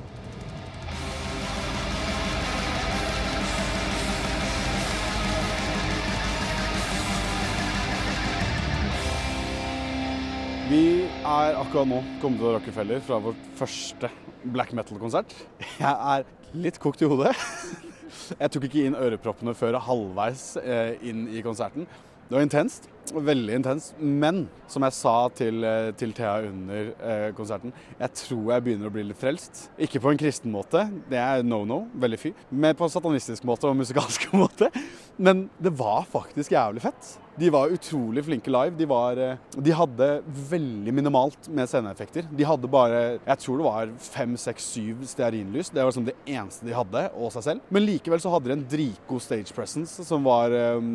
Vi 10.65 11.05
er 11.05 11.53
akkurat 11.59 11.85
nå 11.85 11.99
kommet 12.17 12.39
til 12.41 12.55
Rockefeller 12.55 13.01
fra 13.05 13.19
vårt 13.21 13.41
første 13.53 14.09
black 14.49 14.71
metal-konsert. 14.73 15.35
Jeg 15.77 15.91
er 15.93 16.23
litt 16.57 16.79
kokt 16.81 17.03
i 17.05 17.09
hodet. 17.11 17.35
Jeg 18.41 18.49
tok 18.49 18.65
ikke 18.65 18.87
inn 18.87 18.97
øreproppene 18.97 19.53
før 19.53 19.77
halvveis 19.85 20.55
eh, 20.63 20.95
inn 21.05 21.27
i 21.29 21.43
konserten. 21.45 21.85
Det 22.25 22.33
var 22.33 22.47
intenst. 22.47 22.89
Veldig 23.13 23.57
intens. 23.59 23.91
Men 23.99 24.45
som 24.67 24.85
jeg 24.85 24.95
sa 24.97 25.15
til, 25.37 25.63
eh, 25.63 25.91
til 25.97 26.13
Thea 26.15 26.47
under 26.47 26.89
eh, 26.97 27.31
konserten, 27.37 27.73
jeg 27.99 28.13
tror 28.21 28.53
jeg 28.53 28.65
begynner 28.65 28.89
å 28.89 28.93
bli 28.95 29.03
litt 29.03 29.19
frelst. 29.21 29.67
Ikke 29.77 30.01
på 30.01 30.11
en 30.11 30.19
kristen 30.19 30.53
måte, 30.53 30.87
det 31.09 31.19
er 31.21 31.45
no-no, 31.45 31.85
veldig 32.01 32.19
fy. 32.21 32.33
Men 32.49 32.75
på 32.77 32.87
en 32.87 32.95
satanistisk 32.95 33.45
måte 33.45 33.69
og 33.69 33.77
musikalsk 33.77 34.31
måte. 34.41 34.71
Men 35.17 35.45
det 35.61 35.71
var 35.77 36.07
faktisk 36.11 36.51
jævlig 36.51 36.83
fett. 36.83 37.13
De 37.35 37.49
var 37.51 37.71
utrolig 37.71 38.23
flinke 38.23 38.51
live. 38.51 38.75
De, 38.79 38.87
var, 38.87 39.19
eh, 39.19 39.39
de 39.53 39.75
hadde 39.75 40.09
veldig 40.49 40.93
minimalt 40.95 41.49
med 41.51 41.69
sceneeffekter. 41.69 42.27
De 42.31 42.47
hadde 42.47 42.71
bare 42.71 43.01
jeg 43.17 43.41
tror 43.43 43.59
det 43.59 43.67
var 43.67 43.93
fem, 44.01 44.35
seks, 44.39 44.69
syv 44.75 45.03
stearinlys. 45.07 45.71
Det 45.71 45.83
var 45.83 45.91
liksom 45.91 46.07
det 46.07 46.17
eneste 46.25 46.67
de 46.67 46.75
hadde, 46.75 47.05
og 47.13 47.33
seg 47.35 47.47
selv. 47.49 47.71
Men 47.75 47.85
likevel 47.87 48.23
så 48.23 48.31
hadde 48.33 48.49
de 48.49 48.55
en 48.57 48.67
dritgod 48.71 49.23
stage 49.23 49.55
presence 49.55 50.03
som 50.07 50.25
var 50.25 50.55
eh, 50.55 50.91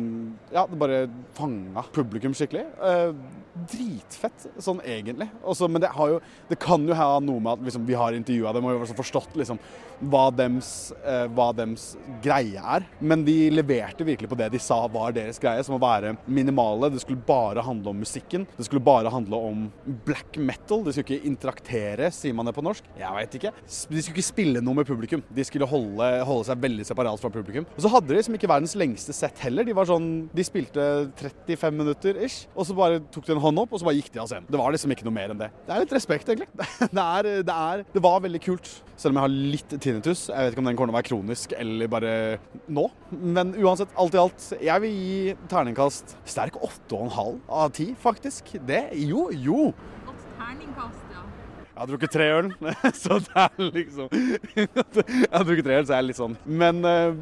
Ja, 0.51 0.65
det 0.67 0.81
bare 0.81 1.03
fanga 1.37 1.85
publikum 1.93 2.10
skikkelig. 2.19 2.65
Eh, 2.81 3.13
dritfett, 3.71 4.47
sånn 4.59 4.81
egentlig. 4.83 5.29
Også, 5.43 5.67
men 5.71 5.83
det, 5.83 5.91
har 5.95 6.15
jo, 6.15 6.19
det 6.49 6.57
kan 6.61 6.83
jo 6.87 6.95
ha 6.97 7.19
noe 7.23 7.39
med 7.39 7.53
at 7.53 7.65
liksom, 7.67 7.85
vi 7.87 7.97
har 7.97 8.15
intervjua 8.15 8.53
dem 8.55 8.65
og 8.65 8.75
vi 8.75 8.83
har 8.83 8.99
forstått 8.99 9.35
liksom, 9.39 9.59
hva, 10.11 10.23
dems, 10.33 10.91
eh, 11.05 11.27
hva 11.35 11.51
dems 11.55 11.91
greie 12.23 12.57
er. 12.57 12.87
Men 12.99 13.25
de 13.27 13.35
leverte 13.53 14.05
virkelig 14.07 14.31
på 14.31 14.37
det 14.39 14.49
de 14.53 14.61
sa 14.61 14.79
var 14.91 15.13
deres 15.15 15.39
greie, 15.41 15.63
som 15.63 15.75
å 15.77 15.81
være 15.81 16.15
minimale. 16.25 16.89
Det 16.93 17.03
skulle 17.03 17.21
bare 17.27 17.63
handle 17.65 17.93
om 17.93 18.01
musikken. 18.01 18.47
Det 18.57 18.65
skulle 18.65 18.83
bare 18.83 19.11
handle 19.13 19.41
om 19.51 19.67
black 20.07 20.39
metal. 20.39 20.83
De 20.85 20.95
skulle 20.95 21.19
ikke 21.19 21.29
interaktere, 21.29 22.09
sier 22.15 22.35
man 22.37 22.49
det 22.49 22.55
på 22.57 22.65
norsk? 22.65 22.87
Jeg 22.97 23.17
veit 23.17 23.37
ikke. 23.39 23.53
De 23.61 24.01
skulle 24.01 24.15
ikke 24.15 24.25
spille 24.31 24.63
noe 24.63 24.79
med 24.79 24.89
publikum. 24.89 25.23
De 25.29 25.45
skulle 25.47 25.69
holde, 25.69 26.09
holde 26.27 26.49
seg 26.49 26.65
veldig 26.65 26.87
separat 26.87 27.21
fra 27.21 27.33
publikum. 27.33 27.67
Og 27.75 27.85
så 27.85 27.91
hadde 27.91 28.09
de 28.09 28.17
liksom 28.17 28.39
ikke 28.39 28.49
verdens 28.49 28.77
lengste 28.79 29.15
sett 29.15 29.43
heller. 29.45 29.67
De 29.67 29.75
var 29.77 29.89
sånn, 29.89 30.09
de 30.33 30.47
spilte 30.47 30.87
35 31.19 31.77
minutter 31.77 31.90
ish, 32.25 32.47
og 32.55 32.65
så 32.67 32.75
bare 32.77 32.99
tok 33.13 33.25
de 33.27 33.33
en 33.35 33.41
hånd 33.43 33.61
opp, 33.61 33.73
og 33.73 33.81
så 33.81 33.87
bare 33.87 33.97
gikk 33.99 34.11
de 34.13 34.21
av 34.23 34.29
scenen. 34.31 34.47
Det 34.51 34.59
var 34.59 34.71
liksom 34.73 34.93
ikke 34.95 35.05
noe 35.07 35.15
mer 35.15 35.33
enn 35.33 35.41
det. 35.41 35.49
Det 35.67 35.75
er 35.75 35.83
litt 35.83 35.95
respekt, 35.95 36.29
egentlig. 36.31 36.47
Det, 36.91 37.03
er, 37.03 37.27
det, 37.45 37.55
er, 37.55 37.83
det 37.93 38.01
var 38.03 38.21
veldig 38.23 38.41
kult, 38.43 38.69
selv 38.99 39.13
om 39.13 39.19
jeg 39.19 39.25
har 39.25 39.35
litt 39.55 39.75
tinnitus. 39.83 40.25
Jeg 40.29 40.47
vet 40.47 40.55
ikke 40.55 40.63
om 40.63 40.69
den 40.69 40.79
kommer 40.79 40.91
til 40.91 40.95
å 40.95 40.99
være 40.99 41.09
kronisk 41.09 41.53
eller 41.57 41.91
bare 41.91 42.13
nå. 42.71 42.87
Men 43.11 43.53
uansett, 43.59 43.93
alt 43.99 44.17
i 44.17 44.21
alt, 44.21 44.47
jeg 44.61 44.83
vil 44.83 44.97
gi 44.97 45.35
terningkast 45.51 46.15
sterk 46.27 46.57
8,5 46.59 47.39
av 47.47 47.71
10, 47.75 47.95
faktisk. 48.01 48.55
Det 48.67 48.83
Jo, 48.97 49.29
jo. 49.31 49.69
Godt 50.07 50.25
terningkast, 50.39 51.05
ja. 51.13 51.23
Jeg 51.71 51.79
har 51.79 51.89
drukket 51.93 52.13
tre 52.13 52.27
øl, 52.37 52.49
så 53.03 53.17
det 53.23 53.45
er 53.45 53.69
liksom 53.71 54.11
Jeg 54.59 55.31
har 55.31 55.47
drukket 55.47 55.65
tre 55.65 55.79
øl, 55.79 55.87
så 55.87 55.95
jeg 55.95 55.97
er 55.97 56.05
litt 56.09 56.19
sånn 56.19 56.35
Men 56.45 56.83
eh, 56.85 57.21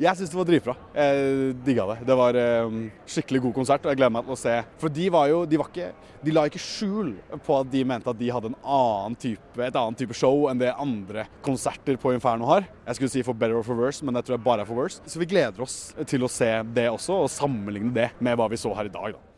jeg 0.00 0.18
syns 0.18 0.32
det 0.32 0.38
var 0.38 0.48
dritbra. 0.48 0.74
Jeg 0.96 1.54
digga 1.66 1.86
det. 1.92 1.96
Det 2.08 2.16
var 2.18 2.38
eh, 2.38 2.78
skikkelig 3.14 3.42
god 3.46 3.54
konsert, 3.60 3.84
og 3.84 3.92
jeg 3.92 4.00
gleder 4.00 4.14
meg 4.16 4.26
til 4.26 4.36
å 4.36 4.40
se. 4.40 4.56
For 4.80 4.92
de 4.92 5.08
var 5.14 5.28
jo 5.30 5.42
De, 5.48 5.58
var 5.60 5.70
ikke, 5.70 5.90
de 6.24 6.34
la 6.34 6.46
ikke 6.48 6.62
skjul 6.62 7.12
på 7.46 7.58
at 7.60 7.70
de 7.72 7.84
mente 7.86 8.10
at 8.10 8.18
de 8.18 8.30
hadde 8.34 8.50
en 8.52 8.58
annen 8.62 9.18
type, 9.20 9.60
et 9.60 9.78
annet 9.78 10.00
type 10.00 10.16
show 10.16 10.48
enn 10.50 10.62
det 10.62 10.72
andre 10.72 11.26
konserter 11.44 11.98
på 12.00 12.14
Inferno 12.16 12.48
har. 12.50 12.66
Jeg 12.88 12.98
skulle 12.98 13.14
si 13.14 13.26
for 13.26 13.38
better 13.38 13.60
or 13.60 13.66
for 13.66 13.78
worse, 13.78 14.04
men 14.04 14.16
jeg 14.18 14.28
tror 14.28 14.38
jeg 14.38 14.46
bare 14.46 14.64
er 14.64 14.70
for 14.70 14.80
worse. 14.80 15.04
Så 15.06 15.22
vi 15.22 15.30
gleder 15.30 15.66
oss 15.66 15.78
til 16.10 16.26
å 16.26 16.32
se 16.32 16.50
det 16.74 16.88
også, 16.90 17.22
og 17.24 17.32
sammenligne 17.32 17.94
det 17.94 18.10
med 18.24 18.38
hva 18.40 18.50
vi 18.50 18.60
så 18.60 18.74
her 18.76 18.90
i 18.90 18.94
dag, 18.94 19.14
da. 19.14 19.33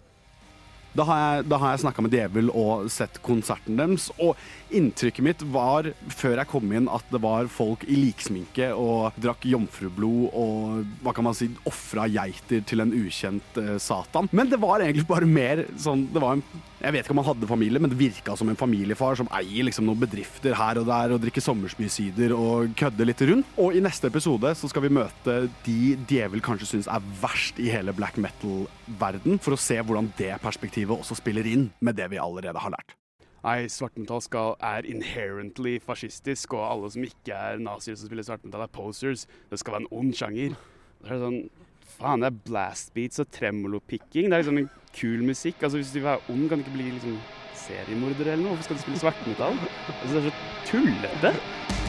Da 0.96 1.04
har 1.04 1.18
jeg, 1.20 1.48
da 1.50 1.58
jeg 1.60 1.82
snakka 1.82 2.04
med 2.04 2.14
Djevel 2.14 2.52
og 2.56 2.86
sett 2.92 3.18
konserten 3.24 3.76
deres. 3.76 4.08
Og 4.22 4.36
inntrykket 4.74 5.24
mitt 5.24 5.42
var, 5.52 5.90
før 6.08 6.40
jeg 6.40 6.50
kom 6.50 6.72
inn, 6.72 6.88
at 6.88 7.04
det 7.12 7.20
var 7.22 7.50
folk 7.52 7.84
i 7.86 7.98
liksminke 7.98 8.72
og 8.74 9.16
drakk 9.20 9.44
jomfrublod 9.46 10.32
og 10.36 10.86
hva 11.04 11.12
kan 11.14 11.26
man 11.26 11.36
si, 11.36 11.50
ofra 11.68 12.06
geiter 12.10 12.64
til 12.66 12.82
en 12.82 12.94
ukjent 12.96 13.60
eh, 13.60 13.76
satan. 13.82 14.30
Men 14.36 14.50
det 14.50 14.60
var 14.62 14.82
egentlig 14.82 15.06
bare 15.08 15.28
mer 15.28 15.66
sånn 15.80 16.06
Det 16.12 16.22
var 16.22 16.36
en 16.36 16.42
Jeg 16.80 16.92
vet 16.94 17.06
ikke 17.06 17.14
om 17.14 17.20
han 17.22 17.28
hadde 17.30 17.48
familie, 17.50 17.80
men 17.82 17.92
det 17.92 17.98
virka 17.98 18.36
som 18.38 18.48
en 18.52 18.58
familiefar 18.58 19.16
som 19.18 19.30
eier 19.34 19.66
liksom 19.66 19.86
noen 19.88 20.00
bedrifter 20.02 20.54
her 20.56 20.80
og 20.80 20.88
der 20.88 21.14
og 21.14 21.22
drikker 21.22 21.44
sommersbysider 21.44 22.34
og 22.36 22.74
kødder 22.78 23.08
litt 23.08 23.22
rundt. 23.30 23.54
Og 23.60 23.76
i 23.76 23.82
neste 23.84 24.10
episode 24.10 24.52
så 24.58 24.70
skal 24.70 24.84
vi 24.86 24.92
møte 24.98 25.38
de 25.66 25.96
Djevel 26.08 26.44
kanskje 26.44 26.68
syns 26.68 26.90
er 26.90 27.04
verst 27.20 27.60
i 27.62 27.70
hele 27.72 27.94
black 27.96 28.20
metal-verden, 28.20 29.40
for 29.42 29.56
å 29.56 29.60
se 29.60 29.78
hvordan 29.80 30.12
det 30.20 30.34
perspektivet 30.44 30.85
også 30.94 31.18
spiller 31.18 31.46
inn 31.46 31.70
med 31.80 31.96
det 31.98 32.10
vi 32.12 32.20
allerede 32.22 32.62
har 32.62 32.70
lært. 32.70 32.94
Nei, 33.46 33.68
svartmetall 33.70 34.56
er 34.64 34.86
inherently 34.90 35.78
fascistisk, 35.78 36.54
og 36.54 36.66
alle 36.66 36.90
som 36.90 37.04
ikke 37.06 37.34
er 37.34 37.58
nazier 37.62 37.94
som 37.94 38.08
spiller 38.08 38.26
svartmetall, 38.26 38.62
er 38.62 38.72
posers. 38.74 39.26
Det 39.50 39.58
skal 39.58 39.76
være 39.76 39.84
en 39.86 39.92
ond 40.00 40.14
sjanger. 40.14 40.56
Det 41.02 41.14
er 41.14 41.22
sånn 41.22 41.40
Faen, 41.96 42.20
det 42.20 42.28
er 42.28 42.40
blastbeats 42.44 43.22
og 43.22 43.30
tremolopicking. 43.32 44.26
Det 44.28 44.34
er 44.34 44.42
liksom 44.42 44.58
en 44.60 44.68
kul 44.92 45.22
musikk. 45.24 45.62
Altså, 45.62 45.78
Hvis 45.78 45.94
du 45.94 46.00
vil 46.00 46.08
være 46.10 46.20
ond, 46.28 46.48
kan 46.48 46.58
du 46.58 46.66
ikke 46.66 46.76
bli 46.76 46.90
liksom 46.90 47.16
seriemorder 47.54 48.32
eller 48.32 48.44
noe. 48.44 48.52
Hvorfor 48.56 48.68
skal 48.68 48.76
du 48.76 48.84
spille 48.84 49.02
svartmetall? 49.06 49.58
Altså, 50.02 50.12
det 50.12 50.24
er 50.24 50.30
så 50.30 50.34
tullete. 50.66 51.85